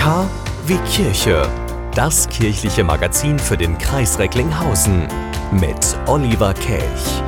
K 0.00 0.26
wie 0.66 0.78
Kirche. 0.90 1.46
Das 1.94 2.26
kirchliche 2.26 2.82
Magazin 2.82 3.38
für 3.38 3.58
den 3.58 3.76
Kreis 3.76 4.18
Recklinghausen 4.18 5.06
mit 5.52 5.98
Oliver 6.06 6.54
Kelch. 6.54 7.22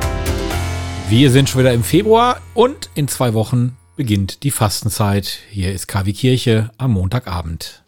Wir 1.07 1.29
sind 1.29 1.49
schon 1.49 1.61
wieder 1.61 1.71
im 1.71 1.83
Februar 1.83 2.41
und 2.55 2.89
in 2.95 3.07
zwei 3.07 3.35
Wochen 3.35 3.77
beginnt 3.95 4.41
die 4.41 4.49
Fastenzeit. 4.49 5.37
Hier 5.51 5.71
ist 5.71 5.87
KW 5.87 6.13
Kirche 6.13 6.71
am 6.79 6.93
Montagabend. 6.93 7.83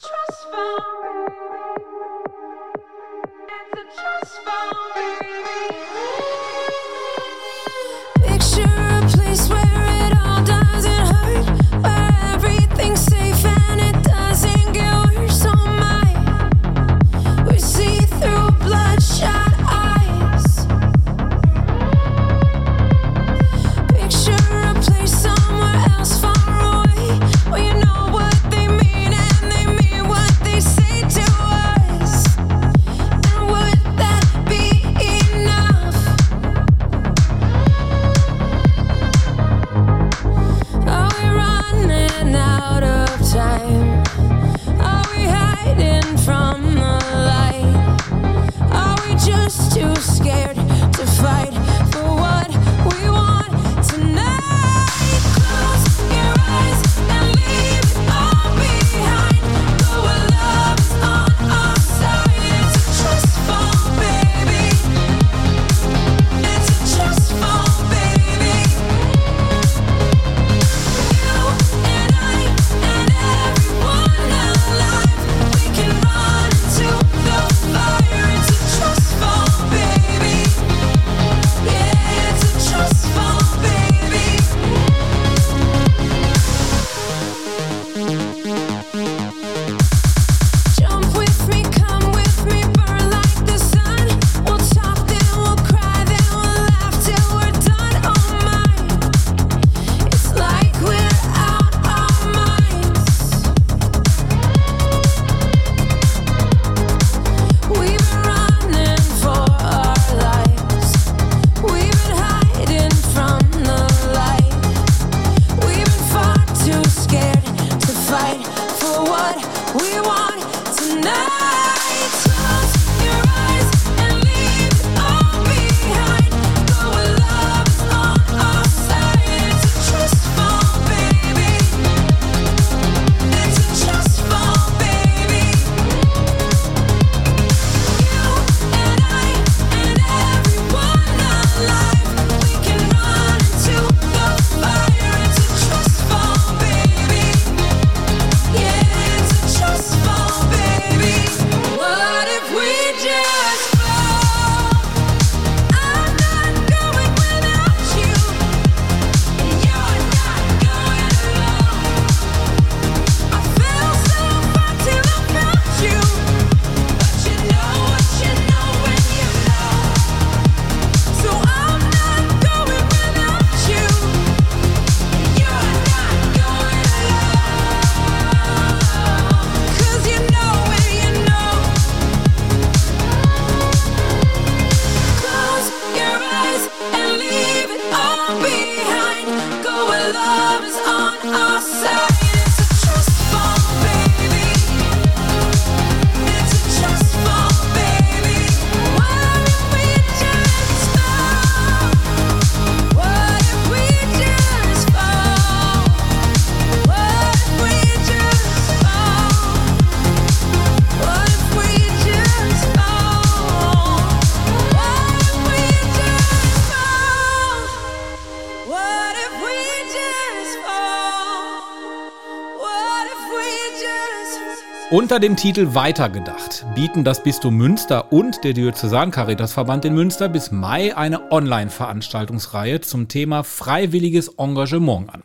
Unter 225.05 225.19
dem 225.19 225.35
Titel 225.35 225.75
Weitergedacht 225.75 226.65
bieten 226.73 227.03
das 227.03 227.21
Bistum 227.21 227.55
Münster 227.57 228.11
und 228.11 228.43
der 228.43 228.53
Diözesan 228.53 229.11
Caritasverband 229.11 229.85
in 229.85 229.93
Münster 229.93 230.29
bis 230.29 230.51
Mai 230.51 230.97
eine 230.97 231.31
Online-Veranstaltungsreihe 231.31 232.81
zum 232.81 233.07
Thema 233.07 233.43
freiwilliges 233.43 234.29
Engagement 234.39 235.13
an. 235.13 235.21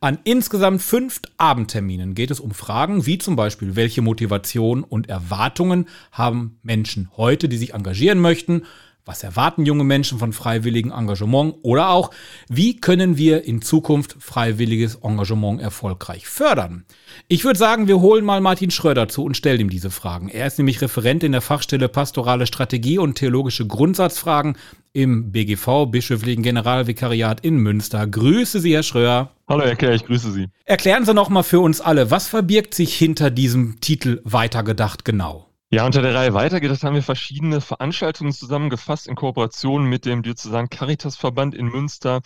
An 0.00 0.18
insgesamt 0.24 0.82
fünf 0.82 1.22
Abendterminen 1.38 2.14
geht 2.14 2.30
es 2.30 2.38
um 2.38 2.50
Fragen 2.50 3.06
wie 3.06 3.16
zum 3.16 3.34
Beispiel, 3.34 3.76
welche 3.76 4.02
Motivation 4.02 4.84
und 4.84 5.08
Erwartungen 5.08 5.88
haben 6.12 6.58
Menschen 6.62 7.08
heute, 7.16 7.48
die 7.48 7.56
sich 7.56 7.72
engagieren 7.72 8.18
möchten, 8.18 8.64
was 9.06 9.22
erwarten 9.22 9.66
junge 9.66 9.84
Menschen 9.84 10.18
von 10.18 10.32
freiwilligem 10.32 10.90
Engagement? 10.90 11.56
Oder 11.62 11.90
auch, 11.90 12.10
wie 12.48 12.80
können 12.80 13.18
wir 13.18 13.44
in 13.44 13.60
Zukunft 13.60 14.16
freiwilliges 14.18 14.96
Engagement 14.96 15.60
erfolgreich 15.60 16.26
fördern? 16.26 16.84
Ich 17.28 17.44
würde 17.44 17.58
sagen, 17.58 17.86
wir 17.86 18.00
holen 18.00 18.24
mal 18.24 18.40
Martin 18.40 18.70
Schröder 18.70 19.08
zu 19.08 19.24
und 19.24 19.36
stellen 19.36 19.60
ihm 19.60 19.70
diese 19.70 19.90
Fragen. 19.90 20.28
Er 20.28 20.46
ist 20.46 20.58
nämlich 20.58 20.80
Referent 20.80 21.22
in 21.22 21.32
der 21.32 21.42
Fachstelle 21.42 21.88
Pastorale 21.88 22.46
Strategie 22.46 22.98
und 22.98 23.16
Theologische 23.16 23.66
Grundsatzfragen 23.66 24.56
im 24.94 25.32
BGV, 25.32 25.86
Bischöflichen 25.90 26.42
Generalvikariat 26.42 27.40
in 27.40 27.56
Münster. 27.56 28.06
Grüße 28.06 28.60
Sie, 28.60 28.74
Herr 28.74 28.82
Schröer. 28.82 29.30
Hallo, 29.48 29.64
Herr 29.64 29.76
Kerr, 29.76 29.92
ich 29.92 30.06
grüße 30.06 30.32
Sie. 30.32 30.48
Erklären 30.64 31.04
Sie 31.04 31.12
noch 31.12 31.28
mal 31.28 31.42
für 31.42 31.60
uns 31.60 31.80
alle, 31.80 32.10
was 32.10 32.28
verbirgt 32.28 32.74
sich 32.74 32.94
hinter 32.94 33.30
diesem 33.30 33.80
Titel 33.80 34.22
Weitergedacht 34.24 35.04
genau? 35.04 35.53
Ja, 35.74 35.84
unter 35.84 36.02
der 36.02 36.14
Reihe 36.14 36.34
weitergedacht 36.34 36.84
haben 36.84 36.94
wir 36.94 37.02
verschiedene 37.02 37.60
Veranstaltungen 37.60 38.30
zusammengefasst 38.30 39.08
in 39.08 39.16
Kooperation 39.16 39.86
mit 39.86 40.04
dem 40.04 40.22
Diözesan 40.22 40.70
Caritas 40.70 41.16
Verband 41.16 41.52
in 41.52 41.66
Münster 41.66 42.20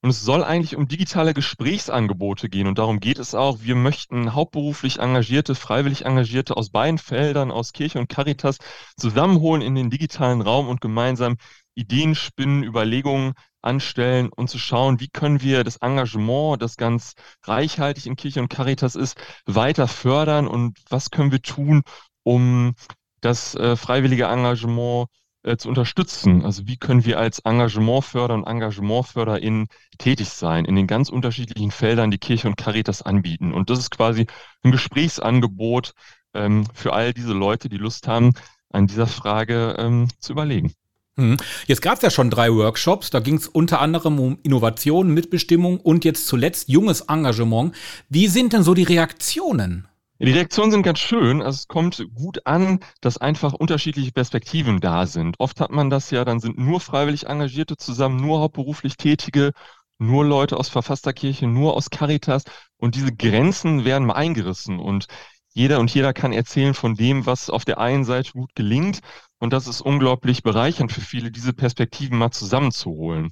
Und 0.00 0.08
es 0.08 0.22
soll 0.22 0.42
eigentlich 0.42 0.74
um 0.74 0.88
digitale 0.88 1.34
Gesprächsangebote 1.34 2.48
gehen. 2.48 2.66
Und 2.66 2.78
darum 2.78 3.00
geht 3.00 3.18
es 3.18 3.34
auch. 3.34 3.58
Wir 3.60 3.74
möchten 3.74 4.32
hauptberuflich 4.32 5.00
Engagierte, 5.00 5.54
freiwillig 5.54 6.06
Engagierte 6.06 6.56
aus 6.56 6.70
beiden 6.70 6.96
Feldern, 6.96 7.50
aus 7.50 7.74
Kirche 7.74 7.98
und 7.98 8.08
Caritas, 8.08 8.56
zusammenholen 8.96 9.60
in 9.60 9.74
den 9.74 9.90
digitalen 9.90 10.40
Raum 10.40 10.66
und 10.66 10.80
gemeinsam 10.80 11.36
Ideen 11.74 12.14
spinnen, 12.14 12.64
Überlegungen 12.64 13.34
anstellen 13.60 14.30
und 14.30 14.48
zu 14.48 14.58
schauen, 14.58 14.98
wie 15.00 15.08
können 15.08 15.42
wir 15.42 15.62
das 15.62 15.76
Engagement, 15.76 16.62
das 16.62 16.78
ganz 16.78 17.16
reichhaltig 17.42 18.06
in 18.06 18.16
Kirche 18.16 18.40
und 18.40 18.48
Caritas 18.48 18.94
ist, 18.94 19.18
weiter 19.44 19.88
fördern 19.88 20.48
und 20.48 20.78
was 20.88 21.10
können 21.10 21.32
wir 21.32 21.42
tun, 21.42 21.82
um 22.24 22.74
das 23.20 23.54
äh, 23.54 23.76
freiwillige 23.76 24.24
Engagement 24.24 25.06
äh, 25.44 25.56
zu 25.56 25.68
unterstützen. 25.68 26.44
Also 26.44 26.66
wie 26.66 26.76
können 26.76 27.04
wir 27.04 27.18
als 27.18 27.38
Engagementförder 27.40 28.34
und 28.34 28.46
Engagementförderin 28.46 29.68
tätig 29.98 30.30
sein 30.30 30.64
in 30.64 30.74
den 30.74 30.86
ganz 30.86 31.08
unterschiedlichen 31.10 31.70
Feldern, 31.70 32.10
die 32.10 32.18
Kirche 32.18 32.48
und 32.48 32.56
Caritas 32.56 33.02
anbieten. 33.02 33.52
Und 33.54 33.70
das 33.70 33.78
ist 33.78 33.90
quasi 33.90 34.26
ein 34.62 34.72
Gesprächsangebot 34.72 35.92
ähm, 36.34 36.66
für 36.74 36.92
all 36.92 37.12
diese 37.12 37.32
Leute, 37.32 37.68
die 37.68 37.78
Lust 37.78 38.08
haben, 38.08 38.32
an 38.70 38.86
dieser 38.86 39.06
Frage 39.06 39.76
ähm, 39.78 40.08
zu 40.18 40.32
überlegen. 40.32 40.72
Hm. 41.16 41.36
Jetzt 41.66 41.80
gab 41.80 41.96
es 41.96 42.02
ja 42.02 42.10
schon 42.10 42.30
drei 42.30 42.52
Workshops, 42.52 43.10
da 43.10 43.20
ging 43.20 43.36
es 43.36 43.46
unter 43.46 43.80
anderem 43.80 44.18
um 44.18 44.38
Innovation, 44.42 45.14
Mitbestimmung 45.14 45.78
und 45.78 46.04
jetzt 46.04 46.26
zuletzt 46.26 46.68
junges 46.68 47.02
Engagement. 47.02 47.74
Wie 48.08 48.26
sind 48.26 48.52
denn 48.52 48.64
so 48.64 48.74
die 48.74 48.82
Reaktionen? 48.82 49.86
Die 50.24 50.32
Reaktionen 50.32 50.70
sind 50.70 50.84
ganz 50.84 51.00
schön. 51.00 51.42
Also 51.42 51.56
es 51.56 51.68
kommt 51.68 52.02
gut 52.14 52.46
an, 52.46 52.80
dass 53.02 53.18
einfach 53.18 53.52
unterschiedliche 53.52 54.10
Perspektiven 54.10 54.80
da 54.80 55.04
sind. 55.04 55.36
Oft 55.38 55.60
hat 55.60 55.70
man 55.70 55.90
das 55.90 56.10
ja, 56.10 56.24
dann 56.24 56.40
sind 56.40 56.56
nur 56.56 56.80
freiwillig 56.80 57.26
Engagierte 57.26 57.76
zusammen, 57.76 58.16
nur 58.16 58.40
hauptberuflich 58.40 58.96
Tätige, 58.96 59.52
nur 59.98 60.24
Leute 60.24 60.56
aus 60.56 60.70
Verfassterkirche, 60.70 61.46
nur 61.46 61.74
aus 61.74 61.90
Caritas. 61.90 62.44
Und 62.78 62.94
diese 62.94 63.14
Grenzen 63.14 63.84
werden 63.84 64.06
mal 64.06 64.14
eingerissen. 64.14 64.78
Und 64.78 65.08
jeder 65.52 65.78
und 65.78 65.92
jeder 65.92 66.14
kann 66.14 66.32
erzählen 66.32 66.72
von 66.72 66.94
dem, 66.94 67.26
was 67.26 67.50
auf 67.50 67.66
der 67.66 67.76
einen 67.76 68.04
Seite 68.04 68.32
gut 68.32 68.54
gelingt. 68.54 69.00
Und 69.40 69.52
das 69.52 69.66
ist 69.66 69.82
unglaublich 69.82 70.42
bereichernd 70.42 70.90
für 70.90 71.02
viele, 71.02 71.30
diese 71.32 71.52
Perspektiven 71.52 72.16
mal 72.16 72.30
zusammenzuholen. 72.30 73.30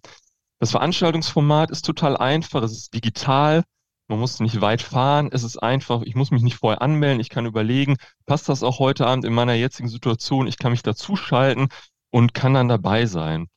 Das 0.59 0.73
Veranstaltungsformat 0.73 1.71
ist 1.71 1.87
total 1.87 2.19
einfach. 2.19 2.63
Es 2.63 2.73
ist 2.73 2.93
digital. 2.93 3.65
Man 4.09 4.19
muss 4.19 4.41
nicht 4.41 4.61
weit 4.61 4.83
fahren. 4.83 5.31
Es 5.33 5.43
ist 5.43 5.57
einfach, 5.57 6.03
ich 6.03 6.15
muss 6.15 6.31
mich 6.31 6.43
nicht 6.43 6.57
vorher 6.57 6.83
anmelden. 6.83 7.21
Ich 7.21 7.31
kann 7.31 7.47
überlegen, 7.47 7.97
passt 8.27 8.49
das 8.49 8.63
auch 8.63 8.79
heute 8.79 9.07
Abend 9.07 9.25
in 9.25 9.33
meiner 9.33 9.55
jetzigen 9.55 9.89
Situation? 9.89 10.47
Ich 10.47 10.59
kann 10.59 10.73
mich 10.73 10.83
dazuschalten 10.83 11.69
und 12.11 12.35
kann 12.35 12.55
dann 12.55 12.69
dabei 12.69 13.07
sein. 13.07 13.49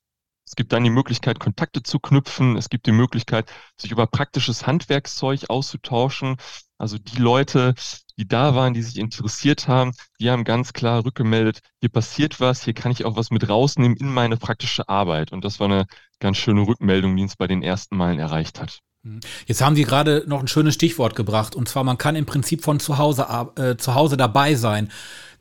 Es 0.47 0.55
gibt 0.55 0.73
dann 0.73 0.83
die 0.83 0.91
Möglichkeit, 0.91 1.39
Kontakte 1.39 1.81
zu 1.81 1.99
knüpfen. 1.99 2.55
Es 2.55 2.69
gibt 2.69 2.85
die 2.85 2.91
Möglichkeit, 2.91 3.51
sich 3.77 3.91
über 3.91 4.05
praktisches 4.05 4.67
Handwerkszeug 4.67 5.49
auszutauschen. 5.49 6.37
Also 6.77 6.99
die 6.99 7.17
Leute, 7.17 7.73
die 8.17 8.27
da 8.27 8.53
waren, 8.53 8.73
die 8.73 8.83
sich 8.83 8.97
interessiert 8.97 9.67
haben, 9.67 9.93
die 10.19 10.29
haben 10.29 10.43
ganz 10.43 10.73
klar 10.73 11.03
rückgemeldet, 11.03 11.61
hier 11.79 11.89
passiert 11.89 12.39
was, 12.39 12.63
hier 12.63 12.73
kann 12.73 12.91
ich 12.91 13.05
auch 13.05 13.15
was 13.15 13.31
mit 13.31 13.49
rausnehmen 13.49 13.97
in 13.97 14.13
meine 14.13 14.37
praktische 14.37 14.87
Arbeit. 14.87 15.31
Und 15.31 15.43
das 15.43 15.59
war 15.59 15.67
eine 15.67 15.85
ganz 16.19 16.37
schöne 16.37 16.61
Rückmeldung, 16.61 17.15
die 17.15 17.23
uns 17.23 17.35
bei 17.35 17.47
den 17.47 17.63
ersten 17.63 17.97
Malen 17.97 18.19
erreicht 18.19 18.59
hat. 18.61 18.81
Mhm. 19.05 19.19
Jetzt 19.45 19.61
haben 19.61 19.75
Sie 19.75 19.83
gerade 19.83 20.23
noch 20.27 20.41
ein 20.41 20.47
schönes 20.47 20.73
Stichwort 20.73 21.15
gebracht, 21.15 21.55
und 21.55 21.69
zwar 21.69 21.83
man 21.83 21.97
kann 21.97 22.15
im 22.15 22.25
Prinzip 22.25 22.63
von 22.63 22.79
zu 22.79 22.97
Hause, 22.97 23.27
äh, 23.55 23.77
zu 23.77 23.95
Hause 23.95 24.17
dabei 24.17 24.55
sein. 24.55 24.91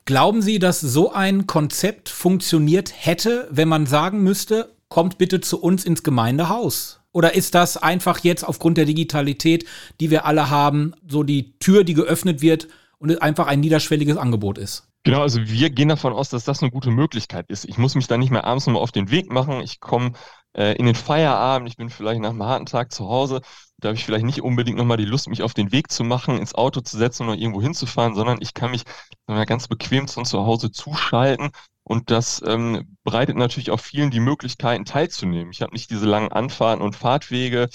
Glauben 0.05 0.41
Sie, 0.41 0.59
dass 0.59 0.79
so 0.79 1.11
ein 1.11 1.47
Konzept 1.47 2.09
funktioniert 2.09 2.93
hätte, 2.95 3.47
wenn 3.49 3.67
man 3.67 3.87
sagen 3.87 4.21
müsste, 4.21 4.71
kommt 4.87 5.17
bitte 5.17 5.41
zu 5.41 5.59
uns 5.59 5.83
ins 5.83 6.03
Gemeindehaus? 6.03 6.99
Oder 7.11 7.33
ist 7.33 7.55
das 7.55 7.77
einfach 7.77 8.19
jetzt 8.19 8.43
aufgrund 8.43 8.77
der 8.77 8.85
Digitalität, 8.85 9.65
die 9.99 10.11
wir 10.11 10.25
alle 10.25 10.49
haben, 10.49 10.93
so 11.07 11.23
die 11.23 11.57
Tür, 11.59 11.83
die 11.83 11.93
geöffnet 11.93 12.41
wird 12.41 12.67
und 12.99 13.21
einfach 13.21 13.47
ein 13.47 13.61
niederschwelliges 13.61 14.17
Angebot 14.17 14.57
ist? 14.57 14.87
Genau, 15.03 15.21
also 15.21 15.39
wir 15.47 15.69
gehen 15.69 15.89
davon 15.89 16.13
aus, 16.13 16.29
dass 16.29 16.43
das 16.43 16.61
eine 16.61 16.71
gute 16.71 16.91
Möglichkeit 16.91 17.49
ist. 17.49 17.65
Ich 17.65 17.77
muss 17.77 17.95
mich 17.95 18.07
da 18.07 18.17
nicht 18.17 18.31
mehr 18.31 18.43
abends 18.43 18.67
nochmal 18.67 18.81
auf 18.81 18.91
den 18.91 19.11
Weg 19.11 19.31
machen. 19.31 19.61
Ich 19.61 19.79
komme 19.79 20.13
äh, 20.55 20.73
in 20.75 20.85
den 20.85 20.95
Feierabend, 20.95 21.69
ich 21.69 21.77
bin 21.77 21.89
vielleicht 21.89 22.21
nach 22.21 22.29
einem 22.31 22.43
harten 22.43 22.65
Tag 22.65 22.91
zu 22.91 23.07
Hause, 23.07 23.41
da 23.77 23.89
habe 23.89 23.97
ich 23.97 24.05
vielleicht 24.05 24.25
nicht 24.25 24.41
unbedingt 24.41 24.77
nochmal 24.77 24.97
die 24.97 25.05
Lust, 25.05 25.27
mich 25.29 25.43
auf 25.43 25.53
den 25.53 25.71
Weg 25.71 25.91
zu 25.91 26.03
machen, 26.03 26.37
ins 26.37 26.55
Auto 26.55 26.81
zu 26.81 26.97
setzen 26.97 27.27
oder 27.27 27.37
irgendwo 27.37 27.61
hinzufahren, 27.61 28.15
sondern 28.15 28.37
ich 28.41 28.53
kann 28.53 28.71
mich 28.71 28.83
ganz 29.27 29.67
bequem 29.67 30.07
von 30.07 30.25
zu 30.25 30.45
Hause 30.45 30.71
zuschalten 30.71 31.51
und 31.83 32.09
das 32.09 32.41
ähm, 32.45 32.97
bereitet 33.03 33.35
natürlich 33.37 33.71
auch 33.71 33.79
vielen 33.79 34.09
die 34.11 34.19
Möglichkeiten 34.19 34.85
teilzunehmen. 34.85 35.51
Ich 35.51 35.61
habe 35.61 35.73
nicht 35.73 35.89
diese 35.91 36.05
langen 36.07 36.31
Anfahrten 36.31 36.83
und 36.83 36.95
Fahrtwege. 36.95 37.69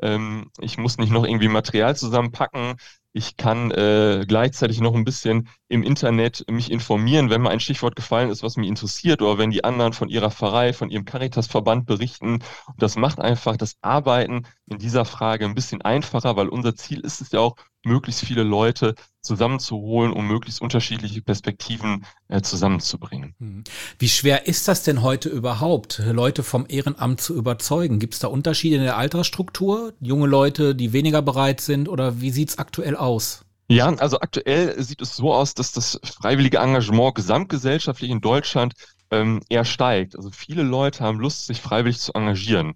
Ähm, 0.00 0.50
ich 0.58 0.78
muss 0.78 0.98
nicht 0.98 1.10
noch 1.12 1.24
irgendwie 1.24 1.48
Material 1.48 1.94
zusammenpacken. 1.96 2.74
Ich 3.14 3.36
kann 3.36 3.70
äh, 3.72 4.24
gleichzeitig 4.26 4.80
noch 4.80 4.94
ein 4.94 5.04
bisschen 5.04 5.48
im 5.68 5.82
Internet 5.82 6.44
mich 6.50 6.70
informieren, 6.70 7.28
wenn 7.28 7.42
mal 7.42 7.50
ein 7.50 7.60
Stichwort 7.60 7.94
gefallen 7.94 8.30
ist, 8.30 8.42
was 8.42 8.56
mich 8.56 8.68
interessiert, 8.68 9.20
oder 9.20 9.36
wenn 9.36 9.50
die 9.50 9.64
anderen 9.64 9.92
von 9.92 10.08
ihrer 10.08 10.30
Pfarrei, 10.30 10.72
von 10.72 10.88
ihrem 10.90 11.04
Caritas-Verband 11.04 11.84
berichten. 11.86 12.34
Und 12.34 12.44
das 12.78 12.96
macht 12.96 13.20
einfach 13.20 13.56
das 13.58 13.76
Arbeiten 13.82 14.46
in 14.72 14.78
dieser 14.78 15.04
Frage 15.04 15.44
ein 15.44 15.54
bisschen 15.54 15.82
einfacher, 15.82 16.36
weil 16.36 16.48
unser 16.48 16.74
Ziel 16.74 17.00
ist 17.00 17.20
es 17.20 17.32
ja 17.32 17.40
auch, 17.40 17.56
möglichst 17.84 18.24
viele 18.24 18.42
Leute 18.42 18.94
zusammenzuholen, 19.22 20.12
um 20.12 20.26
möglichst 20.26 20.60
unterschiedliche 20.60 21.20
Perspektiven 21.20 22.04
äh, 22.28 22.40
zusammenzubringen. 22.40 23.34
Hm. 23.38 23.64
Wie 23.98 24.08
schwer 24.08 24.46
ist 24.46 24.68
das 24.68 24.84
denn 24.84 25.02
heute 25.02 25.28
überhaupt, 25.28 26.00
Leute 26.04 26.42
vom 26.42 26.66
Ehrenamt 26.68 27.20
zu 27.20 27.34
überzeugen? 27.34 27.98
Gibt 27.98 28.14
es 28.14 28.20
da 28.20 28.28
Unterschiede 28.28 28.76
in 28.76 28.82
der 28.82 28.96
Altersstruktur? 28.96 29.94
Junge 30.00 30.26
Leute, 30.26 30.74
die 30.74 30.92
weniger 30.92 31.22
bereit 31.22 31.60
sind 31.60 31.88
oder 31.88 32.20
wie 32.20 32.30
sieht 32.30 32.50
es 32.50 32.58
aktuell 32.58 32.96
aus? 32.96 33.44
Ja, 33.68 33.88
also 33.94 34.20
aktuell 34.20 34.80
sieht 34.82 35.00
es 35.00 35.16
so 35.16 35.32
aus, 35.32 35.54
dass 35.54 35.72
das 35.72 35.98
freiwillige 36.04 36.58
Engagement 36.58 37.14
gesamtgesellschaftlich 37.14 38.10
in 38.10 38.20
Deutschland 38.20 38.74
ähm, 39.10 39.40
eher 39.48 39.64
steigt. 39.64 40.16
Also 40.16 40.30
viele 40.30 40.62
Leute 40.62 41.04
haben 41.04 41.20
Lust, 41.20 41.46
sich 41.46 41.60
freiwillig 41.60 41.98
zu 42.00 42.12
engagieren. 42.12 42.74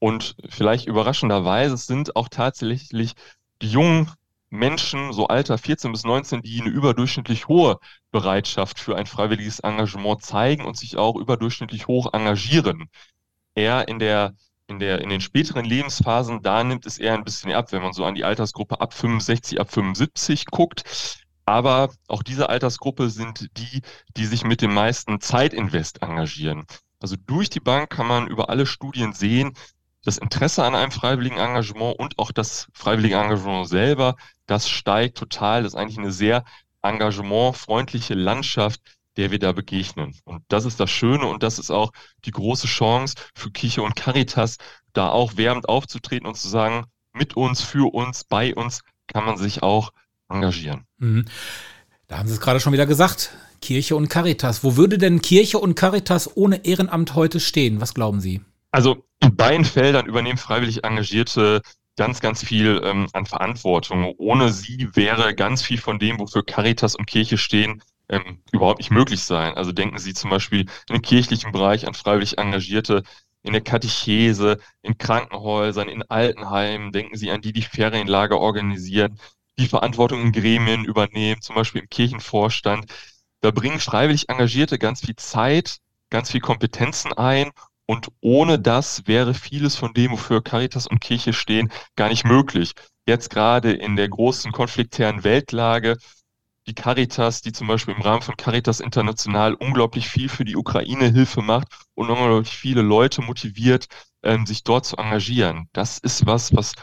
Und 0.00 0.34
vielleicht 0.48 0.86
überraschenderweise 0.86 1.76
sind 1.76 2.16
auch 2.16 2.28
tatsächlich 2.28 3.12
die 3.62 3.70
jungen 3.70 4.10
Menschen, 4.48 5.12
so 5.12 5.28
Alter 5.28 5.58
14 5.58 5.92
bis 5.92 6.04
19, 6.04 6.42
die 6.42 6.60
eine 6.60 6.70
überdurchschnittlich 6.70 7.46
hohe 7.46 7.78
Bereitschaft 8.10 8.80
für 8.80 8.96
ein 8.96 9.06
freiwilliges 9.06 9.60
Engagement 9.60 10.22
zeigen 10.22 10.64
und 10.64 10.76
sich 10.76 10.96
auch 10.96 11.16
überdurchschnittlich 11.16 11.86
hoch 11.86 12.12
engagieren. 12.12 12.88
Eher 13.54 13.86
in 13.86 14.00
der 14.00 14.34
in, 14.66 14.78
der, 14.78 15.00
in 15.00 15.08
den 15.10 15.20
späteren 15.20 15.64
Lebensphasen, 15.64 16.42
da 16.42 16.62
nimmt 16.62 16.86
es 16.86 16.98
eher 16.98 17.14
ein 17.14 17.24
bisschen 17.24 17.52
ab, 17.52 17.72
wenn 17.72 17.82
man 17.82 17.92
so 17.92 18.04
an 18.04 18.14
die 18.14 18.24
Altersgruppe 18.24 18.80
ab 18.80 18.94
65, 18.94 19.60
ab 19.60 19.70
75 19.70 20.46
guckt. 20.46 20.84
Aber 21.44 21.90
auch 22.06 22.22
diese 22.22 22.48
Altersgruppe 22.48 23.10
sind 23.10 23.48
die, 23.58 23.82
die 24.16 24.26
sich 24.26 24.44
mit 24.44 24.62
dem 24.62 24.72
meisten 24.72 25.20
Zeitinvest 25.20 26.02
engagieren. 26.02 26.66
Also 27.00 27.16
durch 27.16 27.50
die 27.50 27.60
Bank 27.60 27.90
kann 27.90 28.06
man 28.06 28.28
über 28.28 28.48
alle 28.48 28.64
Studien 28.64 29.12
sehen, 29.12 29.54
das 30.04 30.18
Interesse 30.18 30.64
an 30.64 30.74
einem 30.74 30.92
freiwilligen 30.92 31.38
Engagement 31.38 31.98
und 31.98 32.18
auch 32.18 32.32
das 32.32 32.68
freiwillige 32.72 33.16
Engagement 33.16 33.68
selber, 33.68 34.16
das 34.46 34.68
steigt 34.68 35.18
total. 35.18 35.62
Das 35.62 35.74
ist 35.74 35.78
eigentlich 35.78 35.98
eine 35.98 36.12
sehr 36.12 36.44
engagementfreundliche 36.82 38.14
Landschaft, 38.14 38.80
der 39.16 39.30
wir 39.30 39.38
da 39.38 39.52
begegnen. 39.52 40.14
Und 40.24 40.42
das 40.48 40.64
ist 40.64 40.80
das 40.80 40.90
Schöne 40.90 41.26
und 41.26 41.42
das 41.42 41.58
ist 41.58 41.70
auch 41.70 41.92
die 42.24 42.30
große 42.30 42.66
Chance 42.66 43.16
für 43.34 43.50
Kirche 43.50 43.82
und 43.82 43.96
Caritas, 43.96 44.56
da 44.92 45.08
auch 45.08 45.36
wärmend 45.36 45.68
aufzutreten 45.68 46.26
und 46.26 46.36
zu 46.36 46.48
sagen, 46.48 46.86
mit 47.12 47.36
uns, 47.36 47.60
für 47.60 47.92
uns, 47.92 48.24
bei 48.24 48.54
uns 48.54 48.82
kann 49.06 49.24
man 49.24 49.36
sich 49.36 49.62
auch 49.62 49.90
engagieren. 50.28 50.84
Mhm. 50.98 51.26
Da 52.06 52.18
haben 52.18 52.28
Sie 52.28 52.34
es 52.34 52.40
gerade 52.40 52.60
schon 52.60 52.72
wieder 52.72 52.86
gesagt. 52.86 53.32
Kirche 53.60 53.94
und 53.94 54.08
Caritas. 54.08 54.64
Wo 54.64 54.76
würde 54.76 54.96
denn 54.96 55.20
Kirche 55.20 55.58
und 55.58 55.74
Caritas 55.74 56.36
ohne 56.36 56.64
Ehrenamt 56.64 57.14
heute 57.14 57.40
stehen? 57.40 57.80
Was 57.80 57.94
glauben 57.94 58.20
Sie? 58.20 58.40
Also 58.72 59.04
in 59.20 59.36
beiden 59.36 59.64
Feldern 59.64 60.06
übernehmen 60.06 60.38
freiwillig 60.38 60.84
Engagierte 60.84 61.62
ganz, 61.96 62.20
ganz 62.20 62.42
viel 62.42 62.80
ähm, 62.84 63.08
an 63.12 63.26
Verantwortung. 63.26 64.14
Ohne 64.16 64.50
sie 64.52 64.88
wäre 64.94 65.34
ganz 65.34 65.62
viel 65.62 65.78
von 65.78 65.98
dem, 65.98 66.18
wofür 66.18 66.44
Caritas 66.44 66.96
und 66.96 67.06
Kirche 67.06 67.36
stehen, 67.36 67.82
ähm, 68.08 68.42
überhaupt 68.52 68.78
nicht 68.78 68.90
möglich 68.90 69.22
sein. 69.22 69.54
Also 69.54 69.72
denken 69.72 69.98
Sie 69.98 70.14
zum 70.14 70.30
Beispiel 70.30 70.66
im 70.88 71.02
kirchlichen 71.02 71.52
Bereich 71.52 71.86
an 71.86 71.94
freiwillig 71.94 72.38
Engagierte, 72.38 73.02
in 73.42 73.52
der 73.52 73.62
Katechese, 73.62 74.58
in 74.82 74.98
Krankenhäusern, 74.98 75.88
in 75.88 76.02
Altenheimen. 76.02 76.92
Denken 76.92 77.16
Sie 77.16 77.30
an 77.30 77.40
die, 77.40 77.52
die 77.52 77.62
Ferienlager 77.62 78.38
organisieren, 78.38 79.18
die 79.58 79.66
Verantwortung 79.68 80.22
in 80.22 80.32
Gremien 80.32 80.84
übernehmen, 80.84 81.40
zum 81.40 81.54
Beispiel 81.54 81.82
im 81.82 81.88
Kirchenvorstand. 81.88 82.86
Da 83.40 83.50
bringen 83.50 83.80
freiwillig 83.80 84.28
Engagierte 84.28 84.78
ganz 84.78 85.00
viel 85.00 85.16
Zeit, 85.16 85.78
ganz 86.10 86.30
viel 86.30 86.40
Kompetenzen 86.40 87.12
ein 87.12 87.50
und 87.90 88.06
ohne 88.20 88.60
das 88.60 89.08
wäre 89.08 89.34
vieles 89.34 89.74
von 89.74 89.92
dem, 89.94 90.12
wofür 90.12 90.44
Caritas 90.44 90.86
und 90.86 91.00
Kirche 91.00 91.32
stehen, 91.32 91.72
gar 91.96 92.08
nicht 92.08 92.24
möglich. 92.24 92.74
Jetzt 93.04 93.30
gerade 93.30 93.72
in 93.72 93.96
der 93.96 94.08
großen 94.08 94.52
konfliktären 94.52 95.24
Weltlage, 95.24 95.96
die 96.68 96.74
Caritas, 96.76 97.42
die 97.42 97.50
zum 97.50 97.66
Beispiel 97.66 97.92
im 97.96 98.02
Rahmen 98.02 98.22
von 98.22 98.36
Caritas 98.36 98.78
International 98.78 99.54
unglaublich 99.54 100.08
viel 100.08 100.28
für 100.28 100.44
die 100.44 100.54
Ukraine-Hilfe 100.54 101.42
macht 101.42 101.66
und 101.94 102.08
unglaublich 102.10 102.56
viele 102.56 102.82
Leute 102.82 103.22
motiviert, 103.22 103.86
ähm, 104.22 104.46
sich 104.46 104.62
dort 104.62 104.86
zu 104.86 104.96
engagieren. 104.96 105.68
Das 105.72 105.98
ist 105.98 106.26
was, 106.26 106.54
was 106.54 106.74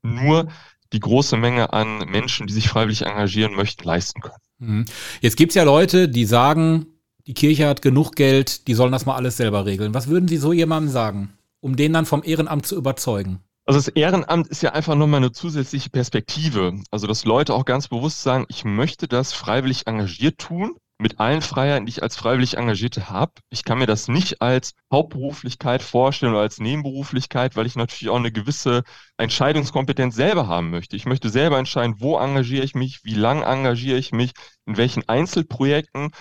nur 0.00 0.48
die 0.90 1.00
große 1.00 1.36
Menge 1.36 1.74
an 1.74 1.98
Menschen, 2.08 2.46
die 2.46 2.54
sich 2.54 2.70
freiwillig 2.70 3.02
engagieren 3.02 3.54
möchten, 3.54 3.84
leisten 3.84 4.22
können. 4.22 4.40
Mhm. 4.56 4.84
Jetzt 5.20 5.36
gibt 5.36 5.50
es 5.50 5.56
ja 5.56 5.64
Leute, 5.64 6.08
die 6.08 6.24
sagen, 6.24 6.95
die 7.26 7.34
Kirche 7.34 7.68
hat 7.68 7.82
genug 7.82 8.14
Geld, 8.14 8.68
die 8.68 8.74
sollen 8.74 8.92
das 8.92 9.06
mal 9.06 9.16
alles 9.16 9.36
selber 9.36 9.66
regeln. 9.66 9.94
Was 9.94 10.08
würden 10.08 10.28
Sie 10.28 10.36
so 10.36 10.52
jemandem 10.52 10.92
sagen, 10.92 11.32
um 11.60 11.76
den 11.76 11.92
dann 11.92 12.06
vom 12.06 12.22
Ehrenamt 12.24 12.66
zu 12.66 12.76
überzeugen? 12.76 13.40
Also 13.64 13.78
das 13.78 13.88
Ehrenamt 13.88 14.46
ist 14.46 14.62
ja 14.62 14.72
einfach 14.72 14.94
nochmal 14.94 15.18
eine 15.18 15.32
zusätzliche 15.32 15.90
Perspektive. 15.90 16.80
Also 16.92 17.08
dass 17.08 17.24
Leute 17.24 17.52
auch 17.52 17.64
ganz 17.64 17.88
bewusst 17.88 18.22
sagen, 18.22 18.46
ich 18.48 18.64
möchte 18.64 19.08
das 19.08 19.32
freiwillig 19.32 19.88
engagiert 19.88 20.38
tun 20.38 20.76
mit 20.98 21.20
allen 21.20 21.42
Freiheiten, 21.42 21.84
die 21.84 21.90
ich 21.90 22.02
als 22.02 22.16
freiwillig 22.16 22.56
Engagierte 22.56 23.10
habe. 23.10 23.32
Ich 23.50 23.64
kann 23.64 23.78
mir 23.78 23.86
das 23.86 24.08
nicht 24.08 24.40
als 24.40 24.72
Hauptberuflichkeit 24.90 25.82
vorstellen 25.82 26.32
oder 26.32 26.40
als 26.40 26.58
Nebenberuflichkeit, 26.58 27.56
weil 27.56 27.66
ich 27.66 27.76
natürlich 27.76 28.08
auch 28.08 28.16
eine 28.16 28.32
gewisse 28.32 28.82
Entscheidungskompetenz 29.18 30.14
selber 30.14 30.46
haben 30.46 30.70
möchte. 30.70 30.96
Ich 30.96 31.04
möchte 31.04 31.28
selber 31.28 31.58
entscheiden, 31.58 31.96
wo 31.98 32.18
engagiere 32.18 32.64
ich 32.64 32.74
mich, 32.74 33.00
wie 33.02 33.14
lang 33.14 33.42
engagiere 33.42 33.98
ich 33.98 34.12
mich, 34.12 34.32
in 34.64 34.76
welchen 34.76 35.06
Einzelprojekten. 35.08 36.12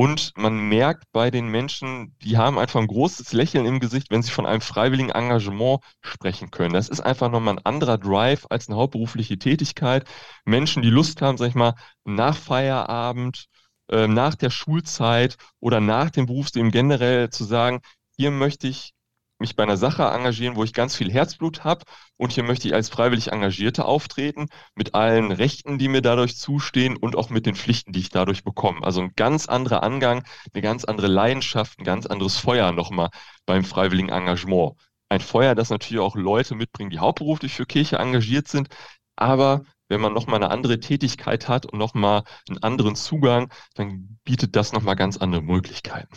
Und 0.00 0.32
man 0.38 0.58
merkt 0.70 1.04
bei 1.12 1.30
den 1.30 1.48
Menschen, 1.48 2.16
die 2.22 2.38
haben 2.38 2.58
einfach 2.58 2.80
ein 2.80 2.86
großes 2.86 3.34
Lächeln 3.34 3.66
im 3.66 3.80
Gesicht, 3.80 4.10
wenn 4.10 4.22
sie 4.22 4.30
von 4.30 4.46
einem 4.46 4.62
freiwilligen 4.62 5.10
Engagement 5.10 5.82
sprechen 6.00 6.50
können. 6.50 6.72
Das 6.72 6.88
ist 6.88 7.00
einfach 7.00 7.30
nochmal 7.30 7.56
ein 7.56 7.66
anderer 7.66 7.98
Drive 7.98 8.46
als 8.48 8.66
eine 8.68 8.78
hauptberufliche 8.78 9.38
Tätigkeit. 9.38 10.08
Menschen, 10.46 10.80
die 10.80 10.88
Lust 10.88 11.20
haben, 11.20 11.36
sag 11.36 11.48
ich 11.48 11.54
mal, 11.54 11.74
nach 12.06 12.34
Feierabend 12.34 13.44
äh, 13.90 14.08
nach 14.08 14.36
der 14.36 14.48
Schulzeit 14.48 15.36
oder 15.60 15.80
nach 15.80 16.08
dem 16.08 16.24
Berufsleben 16.24 16.70
generell 16.70 17.28
zu 17.28 17.44
sagen, 17.44 17.82
hier 18.16 18.30
möchte 18.30 18.68
ich 18.68 18.94
mich 19.40 19.56
bei 19.56 19.62
einer 19.62 19.76
Sache 19.76 20.04
engagieren, 20.04 20.56
wo 20.56 20.64
ich 20.64 20.72
ganz 20.72 20.94
viel 20.94 21.10
Herzblut 21.10 21.64
habe 21.64 21.84
und 22.16 22.32
hier 22.32 22.44
möchte 22.44 22.68
ich 22.68 22.74
als 22.74 22.88
freiwillig 22.88 23.32
Engagierte 23.32 23.84
auftreten, 23.84 24.46
mit 24.74 24.94
allen 24.94 25.32
Rechten, 25.32 25.78
die 25.78 25.88
mir 25.88 26.02
dadurch 26.02 26.36
zustehen 26.36 26.96
und 26.96 27.16
auch 27.16 27.30
mit 27.30 27.46
den 27.46 27.54
Pflichten, 27.54 27.92
die 27.92 28.00
ich 28.00 28.10
dadurch 28.10 28.44
bekomme. 28.44 28.82
Also 28.82 29.00
ein 29.00 29.12
ganz 29.16 29.46
anderer 29.46 29.82
Angang, 29.82 30.24
eine 30.52 30.62
ganz 30.62 30.84
andere 30.84 31.08
Leidenschaft, 31.08 31.78
ein 31.78 31.84
ganz 31.84 32.06
anderes 32.06 32.36
Feuer 32.36 32.72
nochmal 32.72 33.10
beim 33.46 33.64
freiwilligen 33.64 34.10
Engagement. 34.10 34.74
Ein 35.08 35.20
Feuer, 35.20 35.54
das 35.54 35.70
natürlich 35.70 36.00
auch 36.00 36.14
Leute 36.14 36.54
mitbringen, 36.54 36.90
die 36.90 37.00
hauptberuflich 37.00 37.54
für 37.54 37.66
Kirche 37.66 37.96
engagiert 37.96 38.46
sind, 38.48 38.68
aber 39.16 39.64
wenn 39.88 40.00
man 40.00 40.12
nochmal 40.12 40.36
eine 40.36 40.50
andere 40.50 40.78
Tätigkeit 40.80 41.48
hat 41.48 41.66
und 41.66 41.78
nochmal 41.78 42.22
einen 42.48 42.62
anderen 42.62 42.94
Zugang, 42.94 43.52
dann 43.74 44.18
bietet 44.24 44.54
das 44.54 44.72
nochmal 44.72 44.96
ganz 44.96 45.16
andere 45.16 45.42
Möglichkeiten. 45.42 46.16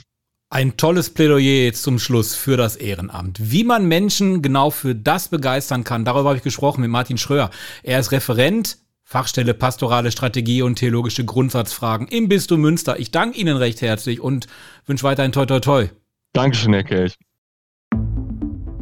Ein 0.53 0.77
tolles 0.77 1.09
Plädoyer 1.09 1.63
jetzt 1.63 1.81
zum 1.81 1.97
Schluss 1.97 2.35
für 2.35 2.57
das 2.57 2.75
Ehrenamt. 2.75 3.39
Wie 3.41 3.63
man 3.63 3.87
Menschen 3.87 4.43
genau 4.43 4.69
für 4.69 4.93
das 4.93 5.29
begeistern 5.29 5.83
kann, 5.83 6.05
darüber 6.05 6.29
habe 6.29 6.37
ich 6.37 6.43
gesprochen 6.43 6.81
mit 6.81 6.91
Martin 6.91 7.17
Schröer. 7.17 7.49
Er 7.81 7.99
ist 7.99 8.11
Referent, 8.11 8.77
Fachstelle 9.03 9.55
Pastorale 9.55 10.11
Strategie 10.11 10.61
und 10.61 10.75
theologische 10.75 11.25
Grundsatzfragen 11.25 12.07
im 12.07 12.29
Bistum 12.29 12.61
Münster. 12.61 12.99
Ich 12.99 13.09
danke 13.09 13.39
Ihnen 13.39 13.57
recht 13.57 13.81
herzlich 13.81 14.19
und 14.19 14.45
wünsche 14.85 15.05
weiterhin 15.05 15.31
toi 15.31 15.47
toi 15.47 15.59
toi. 15.59 15.87
Dankeschön, 16.33 16.73
Herr 16.73 16.83
Kelch. 16.83 17.17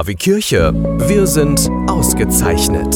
KW 0.00 0.14
Kirche. 0.14 0.72
Wir 1.08 1.26
sind 1.26 1.68
ausgezeichnet. 1.86 2.94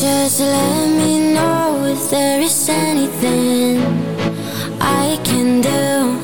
Just 0.00 0.40
let 0.40 0.88
me 0.96 1.34
know 1.34 1.84
if 1.84 2.10
there 2.10 2.40
is 2.40 2.68
anything 2.68 3.82
I 4.80 5.18
can 5.24 5.62
do. 5.62 6.16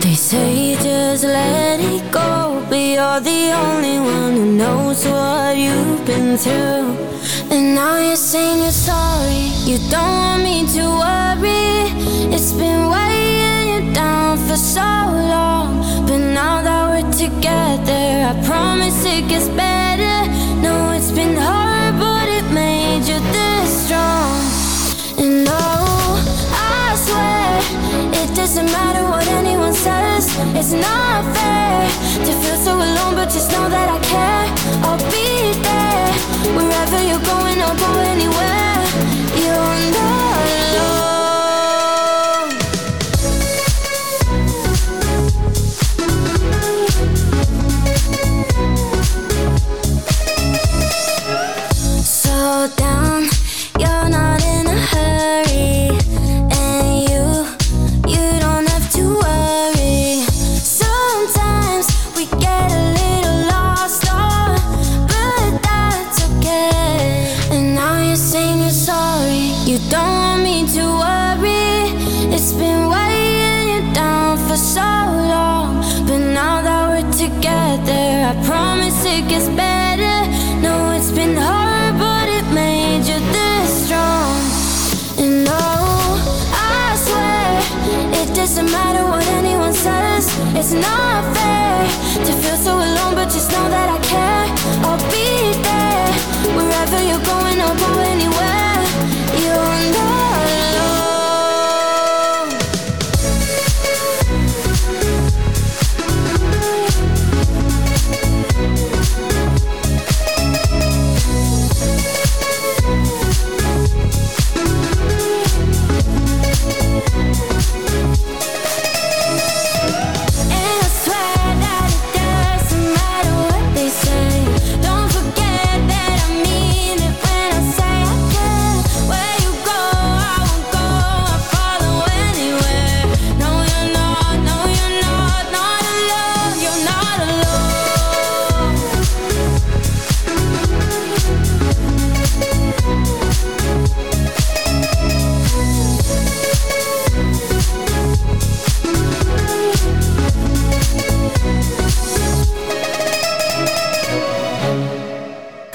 They 0.00 0.14
say 0.14 0.76
just 0.76 1.24
let 1.24 1.80
it 1.80 2.10
go, 2.10 2.62
but 2.70 2.78
you're 2.78 3.20
the 3.20 3.52
only 3.52 3.98
one 3.98 4.34
who 4.34 4.46
knows 4.56 5.04
what 5.04 5.56
you've 5.58 6.04
been 6.06 6.38
through. 6.38 7.15
And 7.48 7.76
now 7.76 7.98
you're 7.98 8.16
saying 8.16 8.62
you're 8.62 8.72
sorry, 8.72 9.52
you 9.64 9.78
don't 9.88 10.16
want 10.24 10.42
me 10.42 10.66
to 10.74 10.82
worry. 10.82 12.34
It's 12.34 12.52
been 12.52 12.90
weighing 12.90 13.86
you 13.86 13.94
down 13.94 14.36
for 14.48 14.56
so 14.56 14.80
long, 14.80 15.78
but 16.06 16.18
now 16.18 16.60
that 16.62 16.84
we're 16.90 17.12
together, 17.12 18.04
I 18.30 18.42
promise 18.44 19.04
it 19.04 19.28
gets 19.28 19.48
better. 19.48 20.16
No, 20.60 20.90
it's 20.90 21.12
been 21.12 21.36
hard, 21.36 21.94
but 22.00 22.28
it 22.28 22.50
made 22.52 23.06
you 23.06 23.20
this 23.30 23.86
strong. 23.86 24.42
And 25.22 25.46
oh, 25.48 26.18
I 26.50 26.96
swear 27.06 28.22
it 28.22 28.34
doesn't 28.34 28.66
matter 28.66 29.04
what 29.04 29.26
anyone 29.28 29.72
says. 29.72 30.26
It's 30.58 30.72
not 30.72 31.22
fair 31.36 31.86
to 32.26 32.32
feel 32.42 32.56
so 32.56 32.74
alone, 32.74 33.14
but 33.14 33.30
just 33.30 33.52
know 33.52 33.68
that 33.68 33.88
I 33.88 33.98
care. 34.12 34.46
I'll 34.84 34.98
be 35.12 35.52
there 35.62 36.15
wherever 36.54 37.02
you're 37.02 37.24
going. 37.24 37.60
I'll 37.60 37.76
go 37.76 37.98
anywhere. 38.00 38.66
Not 39.66 39.80
alone. 39.82 40.05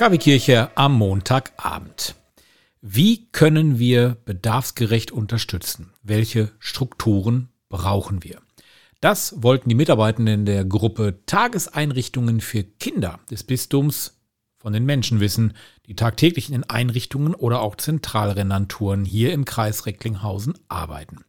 Kaffeekirche 0.02 0.76
am 0.76 0.98
Montagabend. 0.98 2.16
Wie 2.82 3.28
können 3.32 3.78
wir 3.78 4.18
bedarfsgerecht 4.26 5.12
unterstützen? 5.12 5.94
Welche 6.02 6.50
Strukturen 6.58 7.50
brauchen 7.70 8.24
wir? 8.24 8.42
Das 9.00 9.44
wollten 9.44 9.70
die 9.70 9.76
Mitarbeitenden 9.76 10.48
der 10.48 10.66
Gruppe 10.66 11.20
Tageseinrichtungen 11.28 12.42
für 12.42 12.64
Kinder 12.64 13.20
des 13.30 13.44
Bistums 13.44 14.20
von 14.58 14.74
den 14.74 14.86
Menschen 14.86 15.20
wissen, 15.20 15.54
die 15.91 15.95
tagtäglich 15.97 16.49
in 16.54 16.63
Einrichtungen 16.63 17.36
oder 17.36 17.60
auch 17.60 17.75
Zentralrenanturen 17.75 19.04
hier 19.04 19.34
im 19.34 19.43
Kreis 19.43 19.86
Recklinghausen 19.86 20.54
arbeiten. 20.69 21.25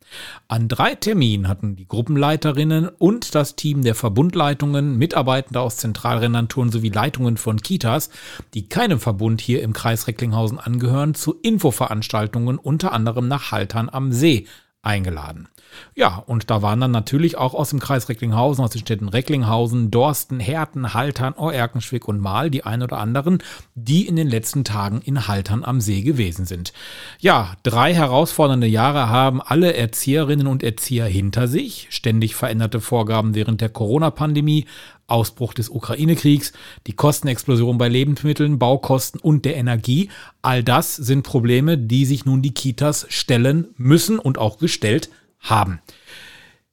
An 0.47 0.69
drei 0.69 0.95
Terminen 0.95 1.49
hatten 1.49 1.75
die 1.75 1.89
Gruppenleiterinnen 1.89 2.87
und 2.87 3.35
das 3.35 3.57
Team 3.57 3.83
der 3.83 3.97
Verbundleitungen, 3.97 4.97
Mitarbeitende 4.97 5.61
aus 5.61 5.79
Zentralrenanturen 5.79 6.71
sowie 6.71 6.91
Leitungen 6.91 7.39
von 7.39 7.61
Kitas, 7.61 8.11
die 8.55 8.69
keinem 8.69 9.01
Verbund 9.01 9.41
hier 9.41 9.63
im 9.63 9.73
Kreis 9.73 10.07
Recklinghausen 10.07 10.61
angehören, 10.61 11.15
zu 11.15 11.35
Infoveranstaltungen 11.43 12.57
unter 12.57 12.93
anderem 12.93 13.27
nach 13.27 13.51
Haltern 13.51 13.89
am 13.91 14.13
See 14.13 14.47
eingeladen. 14.81 15.49
Ja, 15.95 16.23
und 16.27 16.51
da 16.51 16.63
waren 16.63 16.81
dann 16.81 16.91
natürlich 16.91 17.37
auch 17.37 17.55
aus 17.55 17.71
dem 17.71 17.79
Kreis 17.79 18.09
Recklinghausen, 18.09 18.65
aus 18.65 18.71
den 18.71 18.81
Städten 18.81 19.09
Recklinghausen, 19.09 19.91
Dorsten, 19.91 20.41
Herten, 20.41 20.95
Haltern, 20.95 21.35
Oerkenschwick 21.35 22.09
und 22.09 22.21
Mahl 22.21 22.51
die 22.51 22.65
ein 22.65 22.83
oder 22.83 22.99
anderen, 22.99 23.39
die 23.75 24.07
in 24.07 24.17
den 24.17 24.29
letzten 24.29 24.65
Tagen 24.65 25.01
in 25.05 25.29
Haltern 25.29 25.65
am 25.65 25.81
See 25.81 26.03
gewesen 26.03 26.47
sind. 26.47 26.73
Ja, 27.19 27.55
drei 27.63 27.95
herausfordernde 27.95 28.67
Jahre 28.67 29.09
haben 29.09 29.43
alle 29.43 29.75
Erzieherinnen 29.75 30.47
und 30.47 30.63
Erzieher 30.63 31.07
hinter 31.07 31.49
sich. 31.49 31.89
Ständig 31.91 32.35
veränderte 32.35 32.81
Vorgaben 32.81 33.35
während 33.35 33.61
der 33.61 33.69
Corona-Pandemie, 33.69 34.67
Ausbruch 35.07 35.53
des 35.53 35.69
Ukraine-Kriegs, 35.69 36.53
die 36.87 36.95
Kostenexplosion 36.95 37.77
bei 37.77 37.89
Lebensmitteln, 37.89 38.59
Baukosten 38.59 39.21
und 39.21 39.45
der 39.45 39.57
Energie. 39.57 40.09
All 40.41 40.65
das 40.65 40.97
sind 40.97 41.23
Probleme, 41.23 41.77
die 41.77 42.07
sich 42.07 42.25
nun 42.25 42.43
die 42.43 42.55
Kitas 42.55 43.07
stellen 43.11 43.69
müssen 43.77 44.19
und 44.19 44.39
auch 44.39 44.59
gestellt 44.59 45.11
haben. 45.43 45.81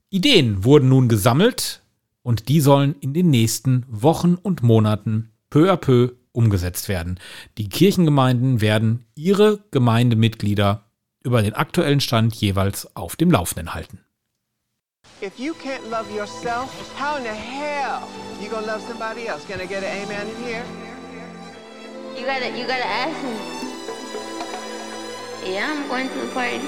Ideen 0.10 0.64
wurden 0.64 0.90
nun 0.90 1.10
gesammelt 1.10 1.82
und 2.24 2.50
die 2.50 2.62
sollen 2.62 2.96
in 3.02 3.14
den 3.14 3.30
nächsten 3.30 3.86
Wochen 3.88 4.36
und 4.36 4.64
Monaten 4.64 5.32
peu 5.50 5.72
à 5.72 5.78
peu 5.78 6.14
umgesetzt 6.32 6.90
werden. 6.90 7.20
Die 7.58 7.70
Kirchengemeinden 7.70 8.62
werden 8.62 9.06
ihre 9.16 9.64
Gemeindemitglieder 9.72 10.86
über 11.24 11.42
den 11.42 11.54
aktuellen 11.54 12.00
Stand 12.00 12.34
jeweils 12.36 12.96
auf 12.96 13.16
dem 13.16 13.32
Laufenden 13.32 13.74
halten. 13.74 14.00
If 15.22 15.38
you 15.38 15.54
can't 15.54 15.84
love 15.90 16.10
yourself, 16.16 16.70
how 16.98 17.18
in 17.18 17.24
the 17.24 17.30
hell 17.30 18.00
you 18.42 18.50
gonna 18.50 18.66
love 18.66 18.82
somebody 18.88 19.28
else? 19.28 19.46
Can 19.46 19.60
I 19.60 19.68
get 19.68 19.84
an 19.84 19.92
amen 20.04 20.28
in 20.30 20.44
here? 20.46 20.64
You 22.18 22.26
gotta, 22.26 22.48
you 22.58 22.66
gotta 22.66 22.86
ask 22.86 23.18
him. 23.20 23.36
Yeah, 25.46 25.68
I'm 25.68 25.88
going 25.90 26.08
to 26.10 26.20
the 26.20 26.32
party, 26.34 26.60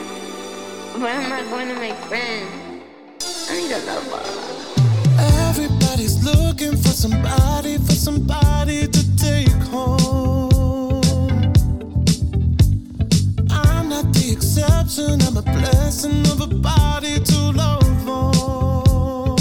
but 0.93 1.03
I'm 1.03 1.29
not 1.29 1.49
going 1.49 1.67
to 1.69 1.75
make 1.75 1.95
friends. 2.09 2.51
I 3.49 3.53
need 3.55 3.71
a 3.71 3.79
lover. 3.85 4.21
Everybody's 5.49 6.23
looking 6.23 6.75
for 6.75 6.89
somebody, 6.89 7.77
for 7.77 7.93
somebody 7.93 8.87
to 8.87 9.15
take 9.15 9.49
home. 9.69 11.31
I'm 13.49 13.89
not 13.89 14.13
the 14.13 14.31
exception, 14.31 15.21
I'm 15.21 15.37
a 15.37 15.41
blessing 15.41 16.25
of 16.27 16.41
a 16.41 16.47
body 16.47 17.19
to 17.19 17.39
love 17.51 18.09
on. 18.09 19.37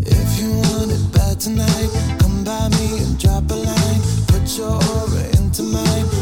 If 0.00 0.40
you 0.40 0.50
want 0.50 0.92
it 0.92 1.12
bad 1.12 1.40
tonight, 1.40 1.90
come 2.20 2.44
by 2.44 2.68
me 2.70 2.98
and 3.02 3.18
drop 3.18 3.50
a 3.50 3.54
line. 3.54 4.00
Put 4.28 4.56
your 4.56 4.72
aura 4.72 5.24
into 5.36 5.62
mine. 5.62 6.13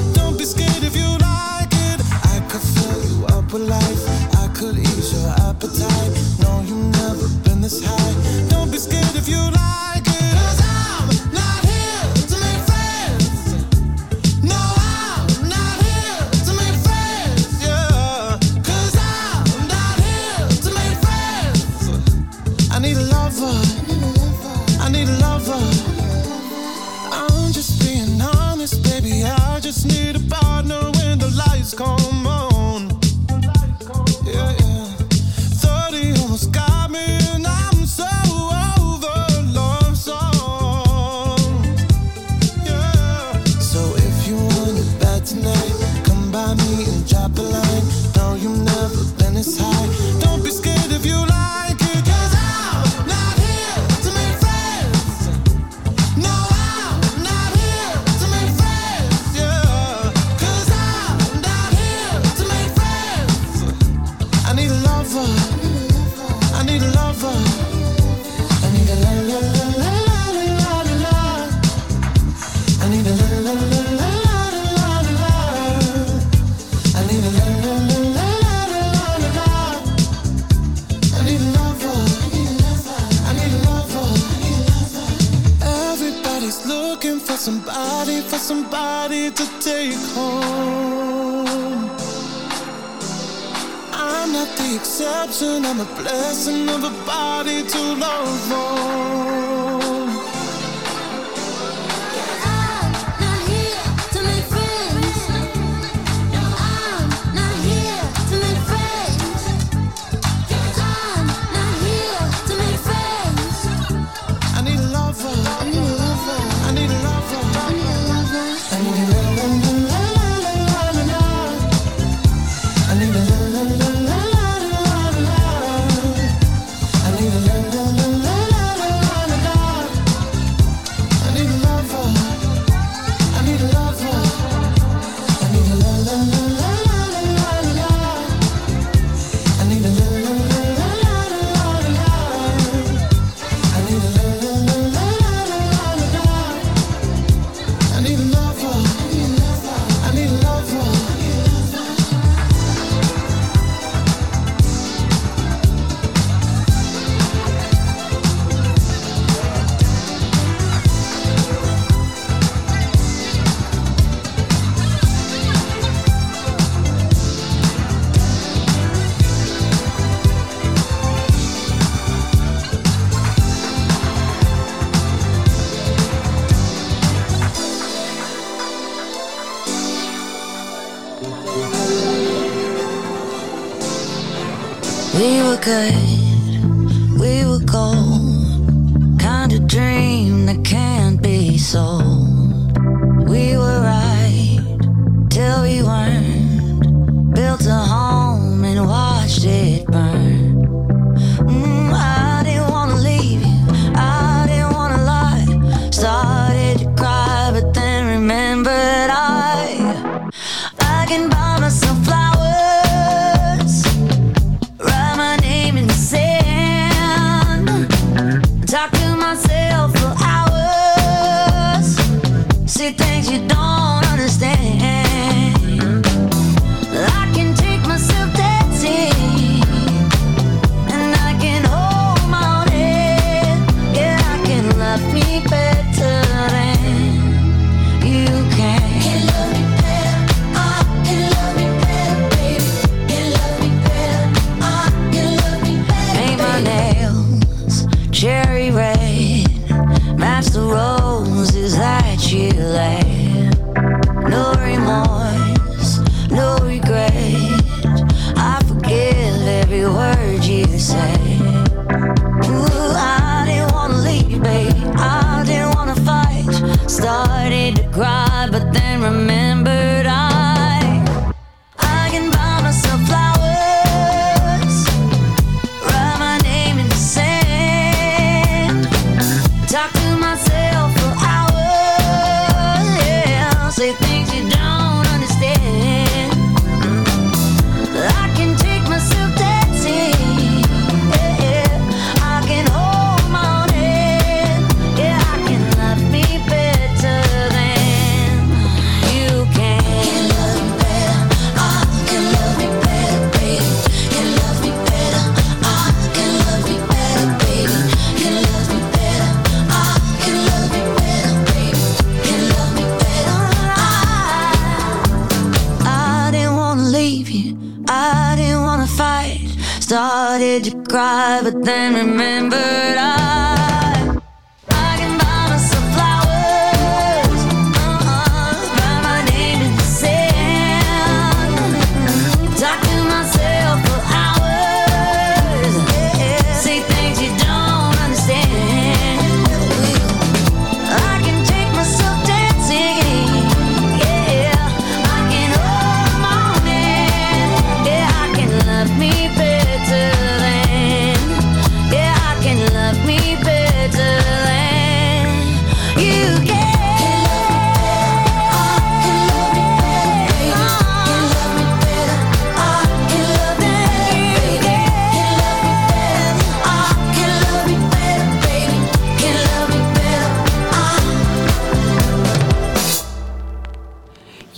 But 321.52 321.64
then 321.64 321.94
remembered 321.94 322.96
I. 322.96 323.56
I 323.58 323.71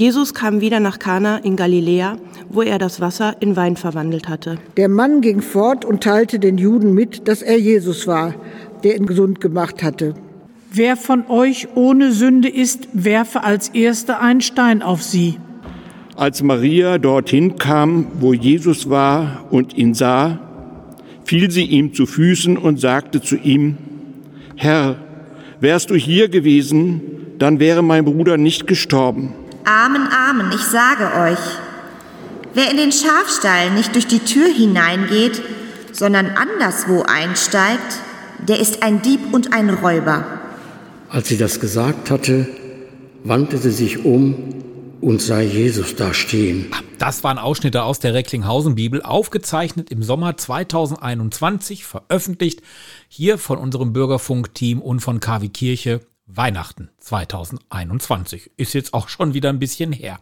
Jesus 0.05 0.35
kam 0.35 0.61
wieder 0.61 0.81
nach 0.81 0.99
Kana 0.99 1.39
in 1.39 1.57
Galiläa, 1.57 2.19
wo 2.51 2.61
er 2.61 2.77
das 2.77 3.01
Wasser 3.01 3.37
in 3.41 3.57
Wein 3.57 3.75
verwandelt 3.75 4.29
hatte. 4.29 4.59
Der 4.77 4.91
Mann 4.91 5.23
ging 5.23 5.41
fort 5.41 5.87
und 5.87 6.03
teilte 6.03 6.39
den 6.39 6.59
Juden 6.59 6.93
mit, 6.93 7.27
dass 7.27 7.41
er 7.41 7.59
Jesus 7.59 8.07
war, 8.07 8.35
der 8.83 8.97
ihn 8.97 9.07
gesund 9.07 9.41
gemacht 9.41 9.83
hatte. 9.83 10.13
Wer 10.71 10.99
von 10.99 11.25
euch 11.31 11.69
ohne 11.75 12.13
Sünde 12.13 12.51
ist, 12.51 12.87
werfe 12.93 13.45
als 13.45 13.71
erster 13.71 14.21
einen 14.21 14.43
Stein 14.43 14.83
auf 14.83 15.03
sie. 15.03 15.39
Als 16.17 16.43
Maria 16.43 16.99
dorthin 16.99 17.57
kam, 17.57 18.09
wo 18.21 18.35
Jesus 18.35 18.91
war 18.91 19.47
und 19.51 19.75
ihn 19.75 19.95
sah, 19.95 20.39
fiel 21.25 21.51
sie 21.51 21.65
ihm 21.65 21.95
zu 21.95 22.05
Füßen 22.05 22.59
und 22.59 22.79
sagte 22.79 23.23
zu 23.23 23.37
ihm, 23.37 23.79
Herr, 24.55 24.97
wärst 25.61 25.89
du 25.89 25.95
hier 25.95 26.29
gewesen, 26.29 27.01
dann 27.39 27.59
wäre 27.59 27.83
mein 27.83 28.05
Bruder 28.05 28.37
nicht 28.37 28.67
gestorben. 28.67 29.33
Amen, 29.65 30.09
Amen, 30.13 30.53
ich 30.55 30.63
sage 30.63 31.05
euch, 31.19 31.39
wer 32.53 32.71
in 32.71 32.77
den 32.77 32.93
Schafstall 32.93 33.71
nicht 33.71 33.95
durch 33.95 34.07
die 34.07 34.19
Tür 34.19 34.47
hineingeht, 34.47 35.41
sondern 35.91 36.37
anderswo 36.37 37.03
einsteigt, 37.03 38.01
der 38.47 38.61
ist 38.61 38.83
ein 38.83 39.01
Dieb 39.01 39.33
und 39.33 39.55
ein 39.55 39.71
Räuber. 39.71 40.25
Als 41.09 41.29
sie 41.29 41.39
das 41.39 41.61
gesagt 41.61 42.11
hatte, 42.11 42.47
wandte 43.23 43.57
sie 43.57 43.71
sich 43.71 44.05
um 44.05 44.55
und 45.01 45.23
sah 45.23 45.41
Jesus 45.41 45.97
da 45.97 46.13
stehen. 46.13 46.67
Das 46.99 47.25
waren 47.25 47.39
Ausschnitte 47.39 47.85
aus 47.85 48.01
der 48.01 48.13
Recklinghausen-Bibel, 48.13 49.01
aufgezeichnet 49.03 49.91
im 49.91 50.03
Sommer 50.03 50.37
2021, 50.37 51.87
veröffentlicht 51.87 52.61
hier 53.09 53.39
von 53.39 53.57
unserem 53.57 53.95
Bürgerfunk-Team 53.95 54.83
und 54.83 55.01
von 55.01 55.21
KW 55.21 55.49
Kirche. 55.49 56.01
Weihnachten 56.27 56.91
2021. 56.99 58.53
Ist 58.57 58.75
jetzt 58.75 58.95
auch 58.95 59.09
schon 59.09 59.35
wieder 59.35 59.51
ein 59.51 59.59
bisschen 59.59 59.93
her. 59.93 60.19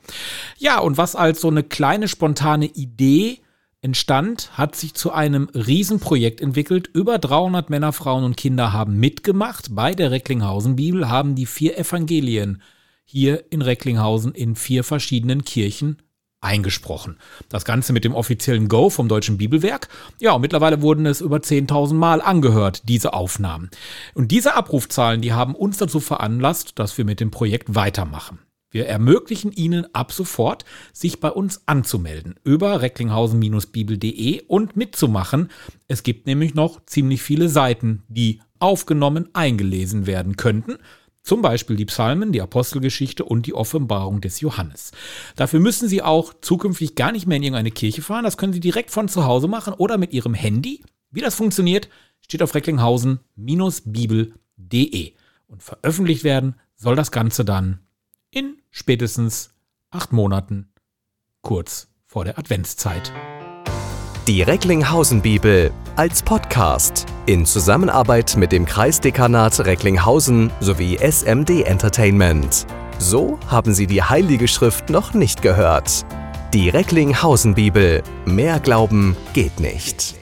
Ja, 0.58 0.78
und 0.78 0.96
was 0.96 1.16
als 1.16 1.40
so 1.40 1.48
eine 1.48 1.62
kleine 1.62 2.08
spontane 2.08 2.66
Idee 2.66 3.40
entstand, 3.82 4.56
hat 4.56 4.76
sich 4.76 4.94
zu 4.94 5.12
einem 5.12 5.48
Riesenprojekt 5.54 6.40
entwickelt. 6.40 6.88
Über 6.92 7.18
300 7.18 7.68
Männer, 7.68 7.92
Frauen 7.92 8.24
und 8.24 8.36
Kinder 8.36 8.72
haben 8.72 8.98
mitgemacht 8.98 9.74
bei 9.74 9.94
der 9.94 10.10
Recklinghausen-Bibel, 10.10 11.08
haben 11.08 11.34
die 11.34 11.46
vier 11.46 11.76
Evangelien 11.78 12.62
hier 13.04 13.44
in 13.50 13.60
Recklinghausen 13.60 14.32
in 14.32 14.54
vier 14.54 14.84
verschiedenen 14.84 15.44
Kirchen 15.44 15.98
eingesprochen. 16.42 17.16
Das 17.48 17.64
Ganze 17.64 17.92
mit 17.92 18.04
dem 18.04 18.14
offiziellen 18.14 18.68
Go 18.68 18.90
vom 18.90 19.08
Deutschen 19.08 19.38
Bibelwerk. 19.38 19.88
Ja, 20.20 20.32
und 20.32 20.42
mittlerweile 20.42 20.82
wurden 20.82 21.06
es 21.06 21.20
über 21.20 21.38
10.000 21.38 21.94
Mal 21.94 22.20
angehört, 22.20 22.88
diese 22.88 23.14
Aufnahmen. 23.14 23.70
Und 24.14 24.30
diese 24.30 24.54
Abrufzahlen, 24.54 25.22
die 25.22 25.32
haben 25.32 25.54
uns 25.54 25.78
dazu 25.78 26.00
veranlasst, 26.00 26.78
dass 26.78 26.98
wir 26.98 27.04
mit 27.04 27.20
dem 27.20 27.30
Projekt 27.30 27.74
weitermachen. 27.74 28.38
Wir 28.72 28.86
ermöglichen 28.86 29.52
Ihnen 29.52 29.94
ab 29.94 30.12
sofort, 30.12 30.64
sich 30.94 31.20
bei 31.20 31.30
uns 31.30 31.62
anzumelden 31.66 32.36
über 32.42 32.80
recklinghausen-bibel.de 32.80 34.44
und 34.46 34.76
mitzumachen. 34.76 35.50
Es 35.88 36.02
gibt 36.02 36.26
nämlich 36.26 36.54
noch 36.54 36.84
ziemlich 36.86 37.22
viele 37.22 37.50
Seiten, 37.50 38.02
die 38.08 38.40
aufgenommen, 38.58 39.28
eingelesen 39.34 40.06
werden 40.06 40.36
könnten. 40.36 40.78
Zum 41.22 41.40
Beispiel 41.40 41.76
die 41.76 41.84
Psalmen, 41.84 42.32
die 42.32 42.42
Apostelgeschichte 42.42 43.24
und 43.24 43.46
die 43.46 43.54
Offenbarung 43.54 44.20
des 44.20 44.40
Johannes. 44.40 44.90
Dafür 45.36 45.60
müssen 45.60 45.88
Sie 45.88 46.02
auch 46.02 46.34
zukünftig 46.40 46.96
gar 46.96 47.12
nicht 47.12 47.28
mehr 47.28 47.36
in 47.36 47.44
irgendeine 47.44 47.70
Kirche 47.70 48.02
fahren. 48.02 48.24
Das 48.24 48.36
können 48.36 48.52
Sie 48.52 48.60
direkt 48.60 48.90
von 48.90 49.08
zu 49.08 49.24
Hause 49.24 49.46
machen 49.46 49.72
oder 49.74 49.98
mit 49.98 50.12
Ihrem 50.12 50.34
Handy. 50.34 50.82
Wie 51.12 51.20
das 51.20 51.36
funktioniert, 51.36 51.88
steht 52.20 52.42
auf 52.42 52.54
recklinghausen-bibel.de. 52.54 55.12
Und 55.46 55.62
veröffentlicht 55.62 56.24
werden 56.24 56.56
soll 56.74 56.96
das 56.96 57.12
Ganze 57.12 57.44
dann 57.44 57.78
in 58.30 58.56
spätestens 58.70 59.54
acht 59.90 60.12
Monaten, 60.12 60.72
kurz 61.42 61.88
vor 62.06 62.24
der 62.24 62.38
Adventszeit. 62.38 63.12
Die 64.28 64.42
Recklinghausen-Bibel 64.42 65.72
als 65.96 66.22
Podcast 66.22 67.06
in 67.26 67.44
Zusammenarbeit 67.44 68.36
mit 68.36 68.52
dem 68.52 68.66
Kreisdekanat 68.66 69.58
Recklinghausen 69.66 70.52
sowie 70.60 70.96
SMD 70.96 71.64
Entertainment. 71.64 72.64
So 73.00 73.40
haben 73.48 73.74
Sie 73.74 73.88
die 73.88 74.00
Heilige 74.00 74.46
Schrift 74.46 74.90
noch 74.90 75.12
nicht 75.12 75.42
gehört. 75.42 76.06
Die 76.54 76.68
Recklinghausen-Bibel. 76.68 78.04
Mehr 78.24 78.60
Glauben 78.60 79.16
geht 79.32 79.58
nicht. 79.58 80.21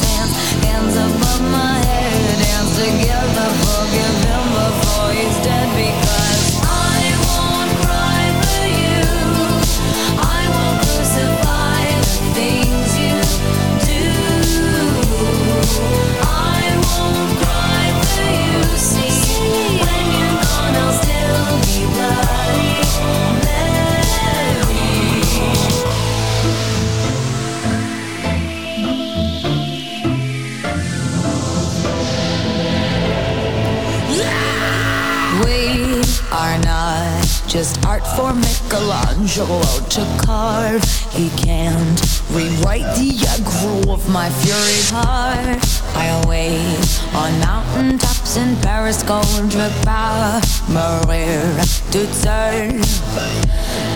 together, 2.75 3.70
art 37.85 38.05
for 38.15 38.33
Michelangelo 38.33 39.61
to 39.89 40.01
carve. 40.25 40.83
He 41.11 41.29
can't 41.31 41.99
rewrite 42.31 42.89
the 42.97 43.11
aggro 43.33 43.93
of 43.93 44.07
my 44.09 44.29
fury 44.29 44.81
heart. 44.91 45.59
I 45.95 46.23
wait 46.27 46.87
on 47.13 47.31
mountain 47.39 47.97
tops 47.97 48.37
in 48.37 48.55
Paris, 48.57 49.03
gold 49.03 49.25
Gondra, 49.25 49.69
Maria 50.69 51.41
to 51.91 52.01
serve. 52.13 52.85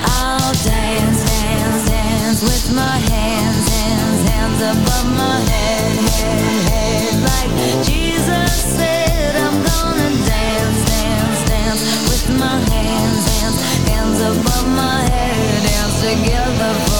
I'll 0.03 0.53
dance, 0.63 1.23
dance, 1.25 1.89
dance 1.89 2.41
with 2.43 2.75
my 2.75 2.97
hands, 2.97 3.67
hands, 3.69 4.29
hands 4.29 4.61
above 4.61 5.07
my 5.17 5.39
head, 5.51 5.95
head, 6.19 6.69
head. 6.69 7.13
Like 7.23 7.85
Jesus 7.85 8.51
said, 8.77 9.35
I'm 9.35 9.63
gonna 9.63 10.09
dance, 10.25 10.34
dance, 11.75 12.27
with 12.27 12.39
my 12.39 12.59
hands, 12.71 13.25
hands, 13.39 13.61
hands 13.87 14.19
above 14.21 14.67
my 14.67 15.01
head. 15.09 15.63
Dance 15.63 15.99
together, 16.01 16.94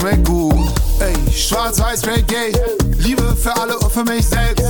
schmeckt 0.00 0.26
gut. 0.26 0.54
Ey, 1.00 1.14
schwarz, 1.32 1.78
weiß, 1.78 2.00
straight, 2.00 2.26
gay. 2.26 2.52
Liebe 2.98 3.36
für 3.36 3.54
alle 3.56 3.78
und 3.78 3.92
für 3.92 4.04
mich 4.04 4.26
selbst. 4.26 4.64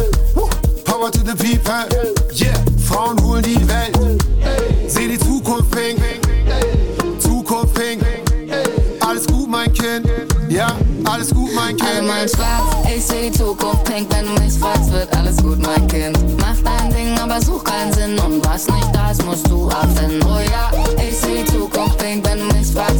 Power 0.84 1.10
to 1.10 1.20
the 1.20 1.34
people. 1.36 1.86
Yeah, 2.34 2.52
Frauen 2.84 3.20
holen 3.22 3.42
die 3.42 3.68
Welt. 3.68 3.96
Seh 4.88 5.08
die 5.08 5.18
Zukunft 5.18 5.70
pink. 5.70 6.00
Zukunft 7.18 7.74
pink. 7.74 8.02
Alles 9.00 9.26
gut, 9.26 9.48
mein 9.48 9.72
Kind. 9.72 10.06
Ja, 10.48 10.68
alles 11.04 11.30
gut, 11.30 11.50
mein 11.54 11.76
Kind. 11.76 11.88
Alle 11.88 12.02
mal 12.02 12.28
schwarz, 12.28 12.88
ich 12.94 13.04
seh 13.04 13.30
die 13.30 13.38
Zukunft 13.38 13.84
pink. 13.84 14.08
Wenn 14.12 14.26
du 14.26 14.42
mich 14.42 14.58
fragst, 14.58 14.92
wird 14.92 15.16
alles 15.16 15.36
gut, 15.36 15.58
mein 15.64 15.86
Kind. 15.86 16.18
Mach 16.38 16.56
dein 16.64 16.90
Ding, 16.92 17.18
aber 17.18 17.40
such 17.40 17.62
keinen 17.62 17.92
Sinn. 17.92 18.18
Und 18.18 18.44
was 18.46 18.66
nicht 18.66 18.88
da 18.92 19.10
ist, 19.12 19.24
musst 19.24 19.48
du 19.48 19.68
abfinden. 19.68 20.22
Oh 20.24 20.40
ja, 20.50 20.70
ich 20.96 21.16
seh 21.16 21.42
die 21.42 21.44
Zukunft 21.44 21.59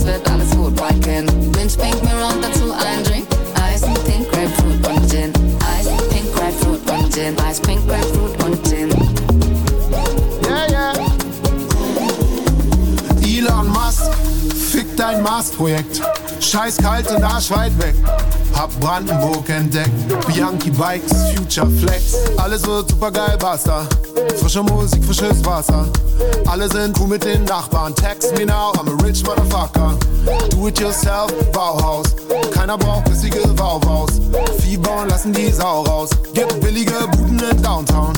fragst, 0.00 0.06
wird 0.06 0.30
alles 0.30 0.50
gut, 0.50 0.78
mein 0.80 1.00
Kind. 1.00 1.52
Binge 1.52 1.72
pink, 1.72 2.02
mir 2.02 2.26
und 2.26 2.42
dazu 2.42 2.72
ein 2.72 3.04
Drink. 3.04 3.26
Eis, 3.62 3.82
Pink, 3.82 4.30
Grapefruit 4.30 4.86
und 4.88 5.10
Gin. 5.10 5.32
Eis, 5.76 5.86
Pink, 6.08 6.34
Grapefruit 6.34 6.90
und 6.90 7.14
Gin. 7.14 7.36
Eis, 7.46 7.60
Pink, 7.60 7.86
Grapefruit 7.86 8.44
und 8.44 8.68
Gin. 8.68 8.90
Yeah, 10.44 10.70
yeah. 10.70 10.92
Elon 13.22 13.68
Musk, 13.68 14.12
fick 14.54 14.96
dein 14.96 15.22
Mars-Projekt. 15.22 16.02
Scheiß 16.40 16.78
kalt 16.78 17.10
und 17.10 17.22
Arsch 17.22 17.50
weit 17.50 17.76
weg. 17.78 17.94
Hab 18.54 18.70
Brandenburg 18.80 19.48
entdeckt. 19.48 19.90
Bianchi 20.26 20.70
Bikes, 20.70 21.12
Future 21.34 21.68
Flex. 21.70 22.14
Alles 22.36 22.66
wird 22.66 22.90
super 22.90 23.10
geil, 23.10 23.36
basta. 23.38 23.86
Frische 24.38 24.62
Musik, 24.62 25.04
frisches 25.04 25.44
Wasser. 25.44 25.86
Alle 26.46 26.68
sind 26.68 26.98
cool 26.98 27.08
mit 27.08 27.24
den 27.24 27.44
Nachbarn. 27.44 27.94
Text 27.94 28.36
me 28.36 28.44
now, 28.44 28.72
I'm 28.72 28.88
a 28.88 29.04
rich 29.04 29.22
motherfucker. 29.24 29.96
Do 30.50 30.68
it 30.68 30.78
yourself, 30.78 31.32
Bauhaus. 31.52 32.06
Keiner 32.52 32.76
braucht 32.76 33.04
bissige 33.04 33.46
Bauhaus. 33.48 34.10
Vieh 34.60 34.76
bauen 34.76 35.08
lassen 35.08 35.32
die 35.32 35.50
Sau 35.50 35.82
raus. 35.82 36.10
Gibt 36.34 36.60
billige 36.60 36.92
Buden 37.12 37.38
in 37.38 37.62
Downtown. 37.62 38.12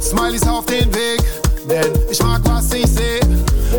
Smileys 0.00 0.46
auf 0.48 0.66
den 0.66 0.92
Weg. 0.94 1.22
Denn 1.68 1.92
ich 2.10 2.22
mag, 2.22 2.40
was 2.44 2.72
ich 2.72 2.86
seh. 2.86 3.20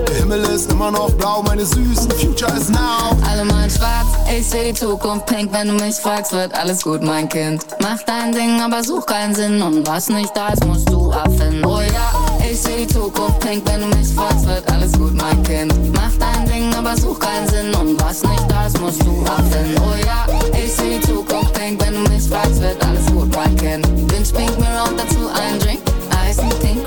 Der 0.07 0.15
Himmel 0.15 0.43
ist 0.43 0.71
immer 0.71 0.91
noch 0.91 1.11
blau, 1.11 1.41
meine 1.41 1.65
süßen 1.65 2.11
Future 2.11 2.51
is 2.57 2.69
now. 2.69 3.15
Alle 3.29 3.45
mal 3.45 3.69
schwarz, 3.69 4.07
ich 4.29 4.45
seh 4.45 4.71
die 4.71 4.73
Zukunft 4.73 5.25
pink. 5.27 5.53
Wenn 5.53 5.69
du 5.69 5.73
mich 5.75 5.95
fragst, 5.95 6.33
wird 6.33 6.53
alles 6.53 6.83
gut, 6.83 7.01
mein 7.01 7.29
Kind. 7.29 7.65
Mach 7.81 8.01
dein 8.05 8.33
Ding, 8.33 8.59
aber 8.61 8.83
such 8.83 9.05
keinen 9.05 9.33
Sinn. 9.33 9.61
Und 9.61 9.87
was 9.87 10.09
nicht 10.09 10.35
da 10.35 10.49
ist, 10.49 10.65
musst 10.65 10.89
du 10.89 11.11
abfinden. 11.11 11.63
Oh 11.65 11.79
ja, 11.79 12.11
ich 12.49 12.59
seh 12.61 12.85
die 12.85 12.87
Zukunft 12.87 13.39
pink. 13.39 13.63
Wenn 13.65 13.81
du 13.81 13.97
mich 13.97 14.09
fragst, 14.09 14.45
wird 14.45 14.69
alles 14.69 14.91
gut, 14.93 15.13
mein 15.13 15.41
Kind. 15.43 15.73
Mach 15.93 16.11
dein 16.19 16.45
Ding, 16.45 16.73
aber 16.75 16.97
such 16.97 17.19
keinen 17.19 17.47
Sinn. 17.47 17.73
Und 17.73 18.03
was 18.03 18.21
nicht 18.23 18.43
da 18.49 18.67
ist, 18.67 18.79
musst 18.81 19.01
du 19.01 19.23
abfinden. 19.25 19.77
Oh 19.77 19.95
ja, 20.05 20.27
ich 20.51 20.73
seh 20.73 20.99
die 20.99 21.07
Zukunft 21.07 21.53
pink. 21.53 21.81
Wenn 21.81 21.93
du 21.93 22.11
mich 22.11 22.27
fragst, 22.27 22.61
wird 22.61 22.85
alles 22.85 23.05
gut, 23.05 23.33
mein 23.33 23.55
Kind. 23.55 23.85
Binge 24.07 24.27
pink, 24.33 24.59
mir 24.59 24.83
und 24.89 24.99
dazu 24.99 25.29
ein 25.33 25.57
Drink. 25.59 25.79
Eis, 26.27 26.37
Pink, 26.37 26.85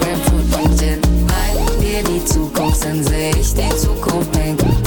Und 0.57 0.79
Gin. 0.79 1.01
Weil 1.27 1.83
wir 1.83 2.03
die 2.03 2.25
Zukunft 2.25 2.81
sind, 2.83 3.05
seh 3.05 3.31
ich 3.31 3.55
die 3.55 3.77
Zukunft 3.77 4.33
pink. 4.33 4.80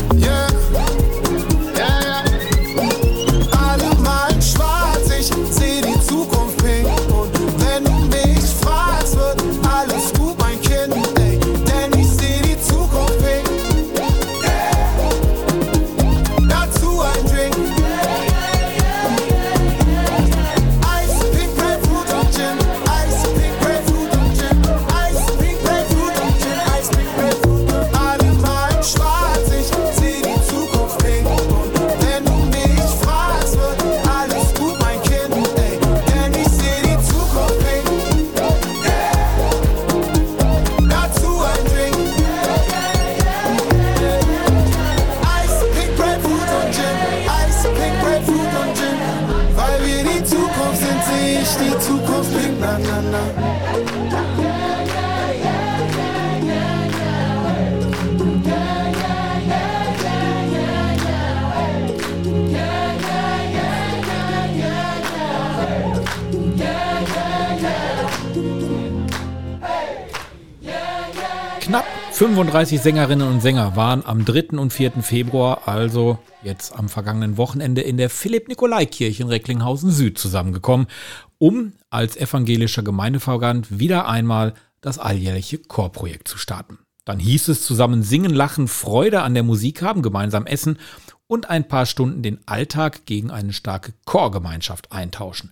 35 72.63 72.81
Sängerinnen 72.81 73.27
und 73.27 73.41
Sänger 73.41 73.75
waren 73.75 74.05
am 74.05 74.23
3. 74.23 74.57
und 74.57 74.71
4. 74.71 75.03
Februar, 75.03 75.67
also 75.67 76.19
jetzt 76.43 76.73
am 76.73 76.87
vergangenen 76.87 77.35
Wochenende, 77.35 77.81
in 77.81 77.97
der 77.97 78.09
Philipp-Nikolai-Kirche 78.09 79.23
in 79.23 79.27
Recklinghausen 79.27 79.91
Süd 79.91 80.17
zusammengekommen, 80.17 80.87
um 81.39 81.73
als 81.89 82.15
evangelischer 82.15 82.81
Gemeindeverband 82.81 83.79
wieder 83.79 84.07
einmal 84.07 84.53
das 84.79 84.97
alljährliche 84.97 85.57
Chorprojekt 85.57 86.29
zu 86.29 86.37
starten. 86.37 86.79
Dann 87.03 87.19
hieß 87.19 87.49
es 87.49 87.65
zusammen 87.65 88.01
singen, 88.01 88.33
lachen, 88.33 88.69
Freude 88.69 89.23
an 89.23 89.33
der 89.33 89.43
Musik 89.43 89.81
haben, 89.81 90.01
gemeinsam 90.01 90.45
essen 90.45 90.79
und 91.27 91.49
ein 91.49 91.67
paar 91.67 91.85
Stunden 91.85 92.23
den 92.23 92.39
Alltag 92.45 93.05
gegen 93.05 93.29
eine 93.29 93.51
starke 93.51 93.91
Chorgemeinschaft 94.05 94.93
eintauschen. 94.93 95.51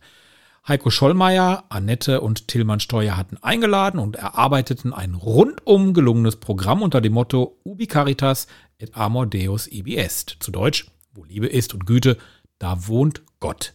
Heiko 0.68 0.92
Schollmeier, 0.92 1.64
Annette 1.70 2.22
und 2.22 2.48
Tillmann 2.48 2.80
Steuer 2.80 3.18
hatten 3.18 3.38
eingeladen 3.42 4.00
und 4.00 4.16
erarbeiteten 4.16 4.94
ein 4.94 5.16
rundum 5.16 5.96
gelungenes 5.96 6.36
Programm 6.36 6.84
unter 6.84 7.02
dem 7.02 7.14
Motto 7.14 7.58
Ubi 7.64 7.88
Caritas 7.88 8.46
et 8.78 8.96
Amor 8.96 9.26
Deus 9.26 9.68
ibi 9.68 9.98
est. 9.98 10.38
Zu 10.40 10.52
Deutsch, 10.52 10.92
wo 11.14 11.24
Liebe 11.24 11.48
ist 11.48 11.74
und 11.74 11.88
Güte, 11.88 12.18
da 12.60 12.88
wohnt 12.88 13.24
Gott. 13.40 13.74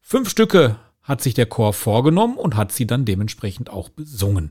Fünf 0.00 0.28
Stücke 0.28 0.76
hat 1.02 1.22
sich 1.22 1.34
der 1.34 1.46
Chor 1.46 1.72
vorgenommen 1.72 2.36
und 2.36 2.56
hat 2.56 2.72
sie 2.72 2.86
dann 2.86 3.04
dementsprechend 3.04 3.70
auch 3.70 3.88
besungen. 3.88 4.50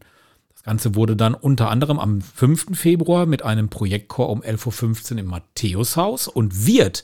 Das 0.53 0.63
Ganze 0.63 0.95
wurde 0.95 1.17
dann 1.17 1.33
unter 1.33 1.69
anderem 1.69 1.99
am 1.99 2.21
5. 2.21 2.77
Februar 2.79 3.25
mit 3.25 3.43
einem 3.43 3.67
Projektchor 3.67 4.29
um 4.29 4.41
11.15 4.41 5.13
Uhr 5.13 5.19
im 5.19 5.25
Matthäushaus 5.25 6.29
und 6.29 6.65
wird 6.65 7.03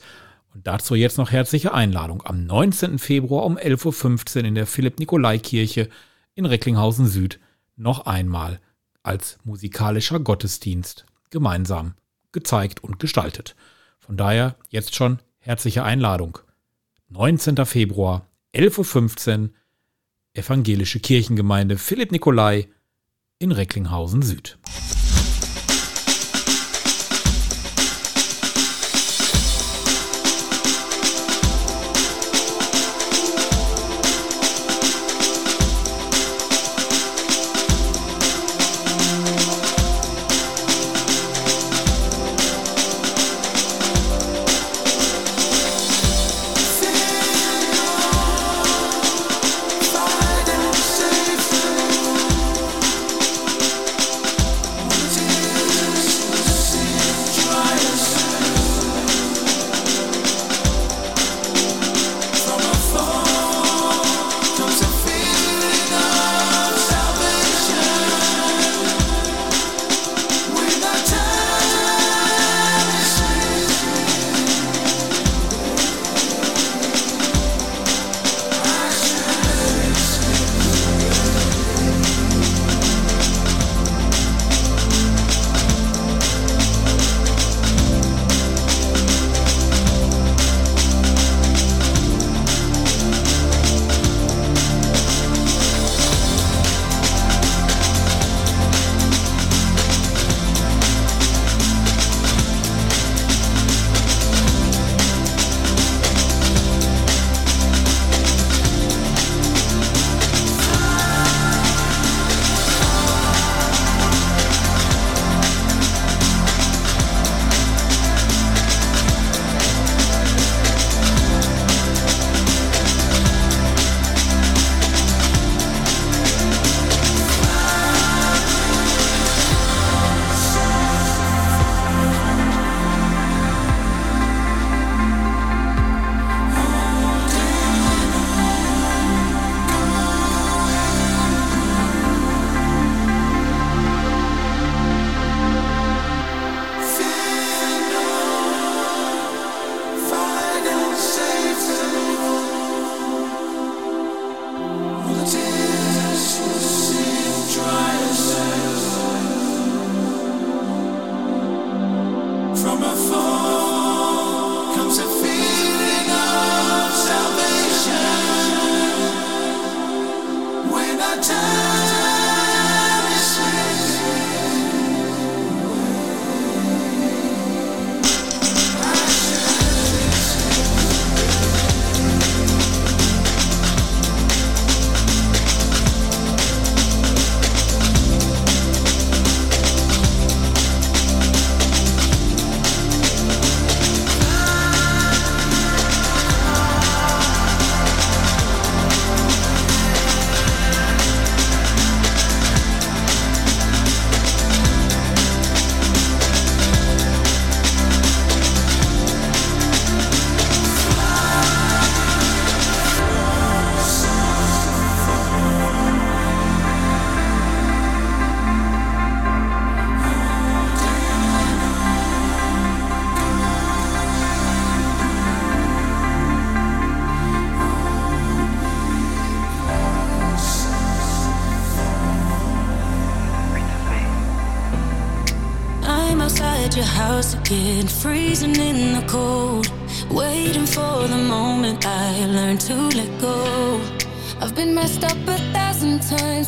und 0.54 0.66
dazu 0.66 0.94
jetzt 0.94 1.18
noch 1.18 1.30
herzliche 1.30 1.72
Einladung 1.72 2.22
am 2.24 2.44
19. 2.44 2.98
Februar 2.98 3.44
um 3.44 3.56
11.15 3.56 4.38
Uhr 4.38 4.44
in 4.44 4.54
der 4.54 4.66
Philipp-Nikolai-Kirche 4.66 5.88
in 6.34 6.46
Recklinghausen 6.46 7.06
Süd 7.06 7.38
noch 7.76 8.06
einmal 8.06 8.60
als 9.02 9.38
musikalischer 9.44 10.20
Gottesdienst 10.20 11.06
gemeinsam 11.30 11.94
gezeigt 12.32 12.82
und 12.82 12.98
gestaltet. 12.98 13.56
Von 13.98 14.16
daher 14.16 14.56
jetzt 14.68 14.94
schon 14.94 15.20
herzliche 15.38 15.84
Einladung. 15.84 16.38
19. 17.08 17.64
Februar, 17.66 18.26
11.15 18.54 19.42
Uhr, 19.42 19.50
Evangelische 20.32 21.00
Kirchengemeinde 21.00 21.76
Philipp 21.76 22.12
Nikolai 22.12 22.68
in 23.40 23.50
Recklinghausen 23.50 24.22
Süd. 24.22 24.58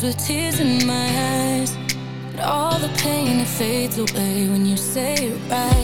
With 0.03 0.17
tears 0.17 0.59
in 0.59 0.85
my 0.85 1.07
eyes. 1.31 1.77
But 2.31 2.41
all 2.41 2.77
the 2.77 2.89
pain 2.97 3.39
it 3.39 3.47
fades 3.47 3.97
away 3.97 4.49
when 4.49 4.65
you 4.65 4.75
say 4.75 5.13
it 5.13 5.39
right. 5.49 5.82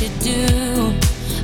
You 0.00 0.08
do. 0.20 0.94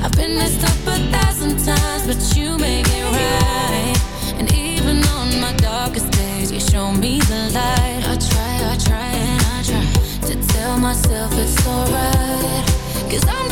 I've 0.02 0.12
been 0.12 0.34
messed 0.34 0.64
up 0.64 0.94
a 0.94 0.98
thousand 1.12 1.58
times, 1.64 2.06
but 2.06 2.36
you 2.36 2.56
make 2.58 2.86
it 2.88 3.04
right. 3.04 3.96
And 4.38 4.52
even 4.52 5.04
on 5.08 5.40
my 5.40 5.52
darkest 5.54 6.10
days, 6.12 6.50
you 6.50 6.60
show 6.60 6.90
me 6.92 7.20
the 7.20 7.50
light. 7.54 8.02
I 8.06 8.16
try, 8.16 8.72
I 8.72 8.76
try, 8.76 9.10
and 9.28 9.42
I 9.54 9.62
try 9.70 10.28
to 10.28 10.48
tell 10.54 10.78
myself 10.78 11.32
it's 11.36 11.66
alright. 11.66 12.66
Cause 13.10 13.24
I'm 13.28 13.48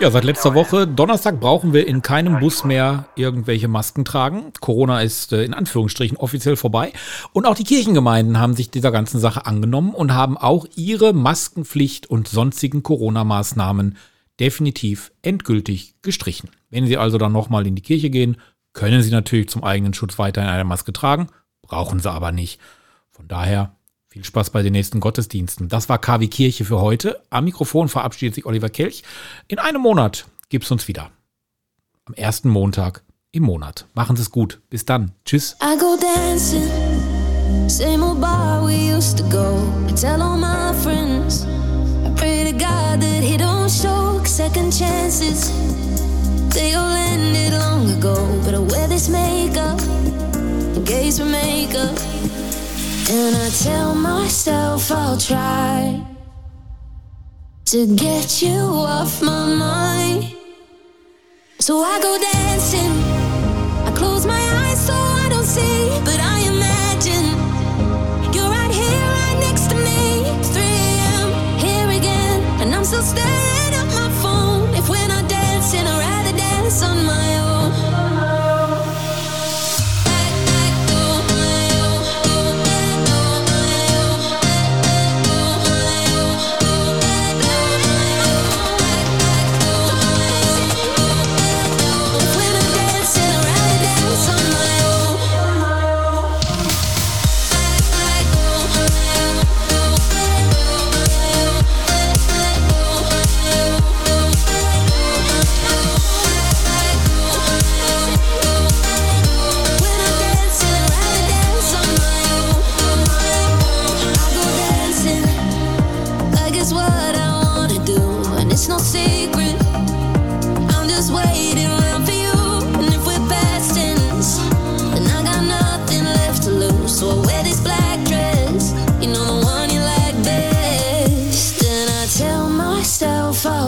Ja, 0.00 0.12
seit 0.12 0.22
letzter 0.22 0.54
Woche, 0.54 0.86
Donnerstag, 0.86 1.40
brauchen 1.40 1.72
wir 1.72 1.88
in 1.88 2.02
keinem 2.02 2.38
Bus 2.38 2.62
mehr 2.62 3.08
irgendwelche 3.16 3.66
Masken 3.66 4.04
tragen. 4.04 4.52
Corona 4.60 5.00
ist 5.00 5.32
äh, 5.32 5.42
in 5.42 5.54
Anführungsstrichen 5.54 6.16
offiziell 6.16 6.54
vorbei. 6.54 6.92
Und 7.32 7.46
auch 7.46 7.56
die 7.56 7.64
Kirchengemeinden 7.64 8.38
haben 8.38 8.54
sich 8.54 8.70
dieser 8.70 8.92
ganzen 8.92 9.18
Sache 9.18 9.44
angenommen 9.44 9.92
und 9.92 10.14
haben 10.14 10.38
auch 10.38 10.66
ihre 10.76 11.12
Maskenpflicht 11.12 12.06
und 12.06 12.28
sonstigen 12.28 12.84
Corona-Maßnahmen 12.84 13.96
definitiv 14.38 15.10
endgültig 15.22 15.96
gestrichen. 16.02 16.50
Wenn 16.70 16.86
Sie 16.86 16.96
also 16.96 17.18
dann 17.18 17.32
nochmal 17.32 17.66
in 17.66 17.74
die 17.74 17.82
Kirche 17.82 18.08
gehen, 18.08 18.36
können 18.74 19.02
Sie 19.02 19.10
natürlich 19.10 19.48
zum 19.48 19.64
eigenen 19.64 19.94
Schutz 19.94 20.16
weiterhin 20.16 20.48
eine 20.48 20.64
Maske 20.64 20.92
tragen, 20.92 21.26
brauchen 21.60 21.98
Sie 21.98 22.10
aber 22.10 22.30
nicht. 22.30 22.60
Von 23.10 23.26
daher 23.26 23.74
viel 24.18 24.24
Spaß 24.24 24.50
bei 24.50 24.62
den 24.62 24.72
nächsten 24.72 24.98
Gottesdiensten. 24.98 25.68
Das 25.68 25.88
war 25.88 25.98
KW 25.98 26.26
Kirche 26.26 26.64
für 26.64 26.80
heute. 26.80 27.20
Am 27.30 27.44
Mikrofon 27.44 27.88
verabschiedet 27.88 28.34
sich 28.34 28.46
Oliver 28.46 28.68
Kelch. 28.68 29.04
In 29.46 29.60
einem 29.60 29.80
Monat 29.80 30.26
gibt's 30.48 30.72
uns 30.72 30.88
wieder. 30.88 31.12
Am 32.04 32.14
ersten 32.14 32.48
Montag 32.48 33.04
im 33.30 33.44
Monat. 33.44 33.86
Machen 33.94 34.16
Sie 34.16 34.22
es 34.22 34.32
gut. 34.32 34.60
Bis 34.70 34.84
dann. 34.84 35.12
Tschüss. 35.24 35.56
I 35.62 35.78
go 35.78 35.96
dancing, 35.96 36.68
same 37.68 38.02
old 38.02 38.20
bar 38.20 38.66
we 38.66 38.92
used 38.92 39.18
to 39.18 39.24
go. 39.28 39.62
I 39.88 39.94
tell 39.94 40.20
all 40.20 40.36
my 40.36 40.74
friends, 40.82 41.46
I 42.04 42.10
pray 42.16 42.50
to 42.50 42.52
God 42.52 43.00
that 43.00 43.22
He 43.22 43.36
don't 43.36 43.70
show 43.70 44.20
second 44.24 44.72
chances. 44.76 45.52
They 46.50 46.74
all 46.74 46.90
ended 46.90 47.52
long 47.52 47.88
ago, 47.90 48.16
but 48.44 48.54
I 48.54 48.58
wear 48.58 48.88
this 48.88 49.08
makeup, 49.08 49.78
gaze 50.84 51.20
for 51.20 51.26
makeup, 51.26 51.96
and 53.10 53.36
I 53.36 53.48
tell 53.48 53.94
myself 53.94 54.90
I'll 54.92 55.16
try 55.16 56.04
to 57.66 57.96
get 57.96 58.42
you 58.42 58.58
off 58.58 59.22
my 59.22 59.46
mind. 59.46 60.34
So 61.58 61.80
I 61.80 62.00
go 62.00 62.18
dancing. 62.18 62.92
I 63.86 63.92
close 63.96 64.26
my 64.26 64.40
eyes 64.62 64.86
so 64.86 64.92
I 64.92 65.26
don't 65.30 65.46
see, 65.46 65.88
but 66.04 66.20
I 66.20 66.40
imagine 66.52 67.26
you're 68.34 68.50
right 68.50 68.70
here, 68.70 69.04
right 69.20 69.38
next 69.40 69.68
to 69.70 69.76
me. 69.76 70.24
3 70.52 70.62
a.m. 70.62 71.58
here 71.58 71.88
again, 71.98 72.42
and 72.60 72.74
I'm 72.74 72.84
still 72.84 73.02
staring 73.02 73.37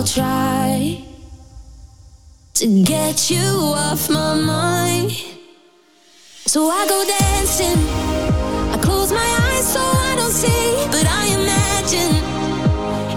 I'll 0.01 0.07
try 0.07 1.05
to 2.55 2.85
get 2.85 3.31
you 3.31 3.45
off 3.77 4.09
my 4.09 4.35
mind. 4.35 5.13
So 6.47 6.71
I 6.71 6.87
go 6.89 7.05
dancing. 7.05 7.77
I 8.73 8.79
close 8.81 9.13
my 9.13 9.31
eyes 9.43 9.71
so 9.75 9.79
I 9.79 10.15
don't 10.17 10.33
see, 10.33 10.87
but 10.91 11.05
I 11.07 11.27
imagine 11.41 12.15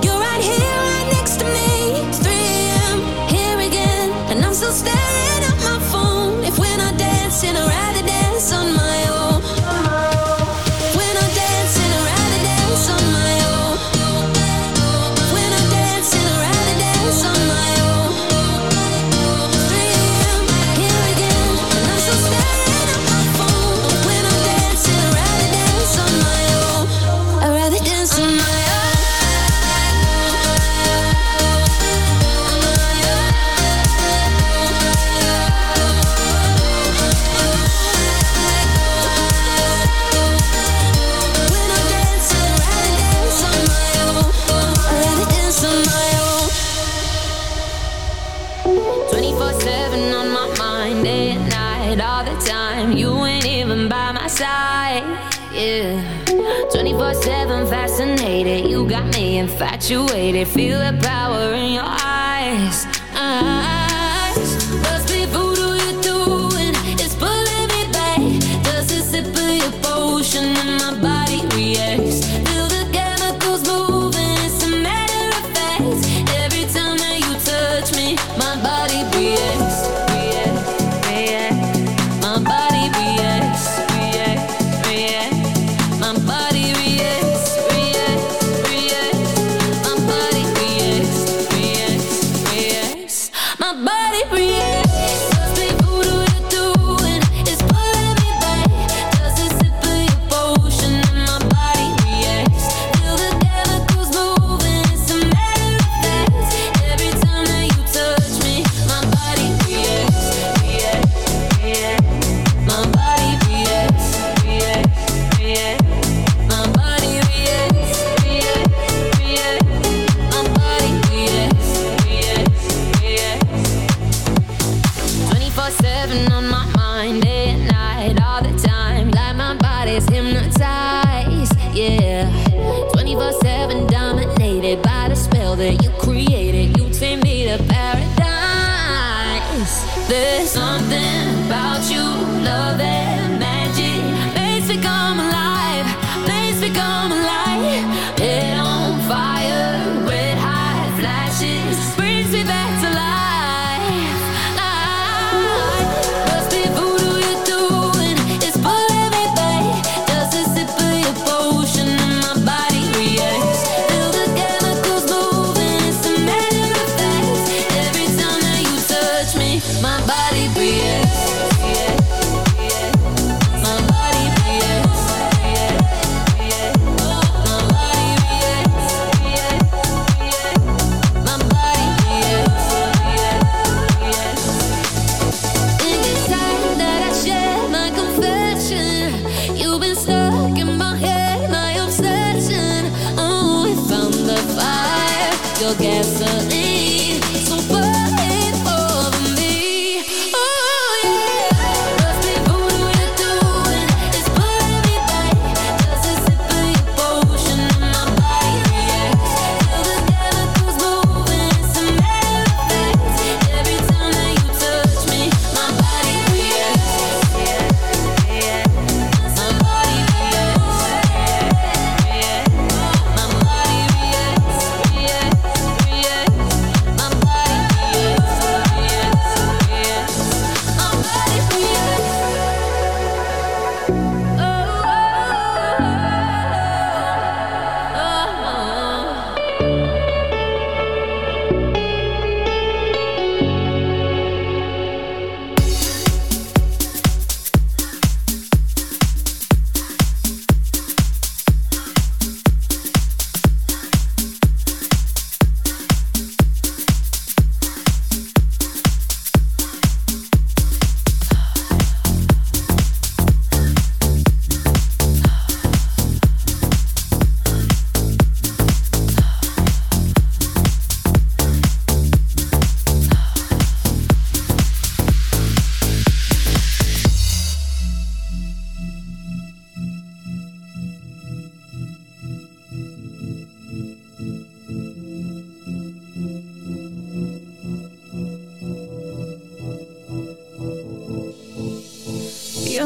you're 0.03 0.19
right 0.19 0.43
here, 0.43 0.77
right 0.91 1.07
next 1.13 1.37
to 1.39 1.45
me. 1.45 2.03
3 2.21 2.33
a.m. 2.33 2.99
here 3.29 3.59
again, 3.65 4.11
and 4.29 4.43
I'm 4.43 4.53
still 4.53 4.73
staring 4.73 5.43
at 5.51 5.57
my 5.63 5.79
phone. 5.89 6.43
If 6.43 6.59
we're 6.59 6.75
not 6.75 6.97
dancing 6.97 7.55
around. 7.55 7.82
infatuated, 59.53 60.47
feel 60.47 60.79
the 60.79 60.97
power 61.01 61.53
in 61.53 61.73
your 61.73 61.83
eyes. 61.83 62.02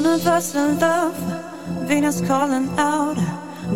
Universal 0.08 0.76
love, 0.76 1.18
Venus 1.86 2.22
calling 2.22 2.70
out. 2.80 3.18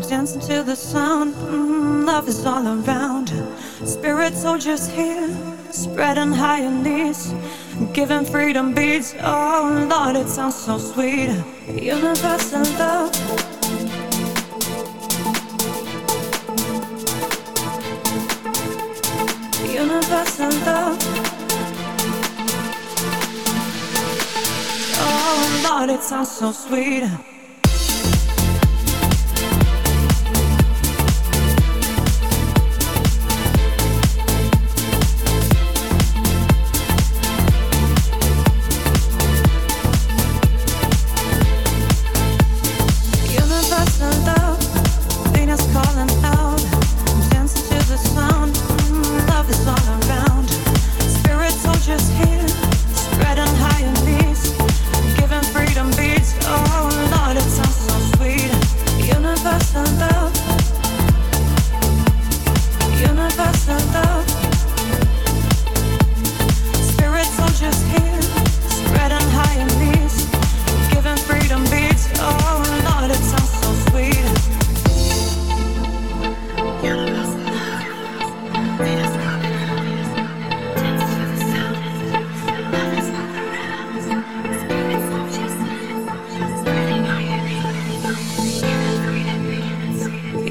Dancing 0.08 0.40
to 0.40 0.64
the 0.64 0.76
sound, 0.76 1.36
mm, 1.36 2.06
love 2.06 2.30
is 2.30 2.46
all 2.46 2.66
around. 2.66 3.28
Spirit 3.84 4.34
soldiers 4.34 4.88
here, 4.88 5.30
spreading 5.72 6.32
high 6.32 6.62
in 6.62 6.84
knees, 6.84 7.34
giving 7.92 8.24
freedom 8.24 8.74
beats. 8.74 9.14
Oh 9.22 9.86
Lord, 9.92 10.16
it 10.16 10.30
sounds 10.30 10.56
so 10.56 10.78
sweet. 10.78 11.32
Universal 11.68 12.64
love. 12.80 13.51
Lord, 25.82 25.90
it 25.90 26.04
sounds 26.04 26.30
so 26.30 26.52
sweet. 26.52 27.10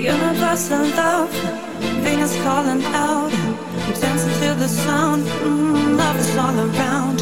Universal 0.00 0.86
love, 0.96 1.30
Venus 2.00 2.34
calling 2.42 2.82
out. 2.94 3.30
Dancing 4.00 4.32
to 4.40 4.54
the 4.58 4.66
sound, 4.66 5.26
mm, 5.26 5.98
love 5.98 6.16
is 6.18 6.36
all 6.38 6.58
around. 6.58 7.20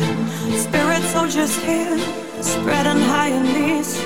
Spirit 0.57 1.03
soldiers 1.03 1.57
here, 1.64 1.99
spreading 2.41 3.03
high 3.03 3.31
in 3.31 3.43
knees, 3.43 3.99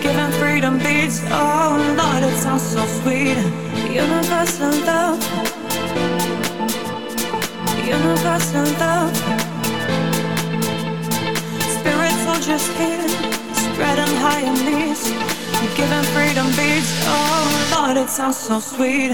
giving 0.00 0.32
freedom 0.40 0.78
beats. 0.78 1.20
Oh 1.28 1.76
Lord, 1.98 2.22
it 2.22 2.34
sounds 2.38 2.62
so 2.62 2.82
sweet. 3.00 3.36
Universal 3.92 4.72
love, 4.88 5.20
universal 7.84 8.64
love. 8.80 9.14
Spirit 11.76 12.16
soldiers 12.24 12.66
here, 12.78 13.08
spreading 13.52 14.14
high 14.24 14.40
in 14.40 14.56
knees, 14.64 15.35
giving 15.74 16.02
freedom 16.14 16.46
beats. 16.56 16.92
Oh 17.06 17.68
Lord, 17.74 17.96
it 17.96 18.10
sounds 18.10 18.36
so 18.36 18.60
sweet. 18.60 19.12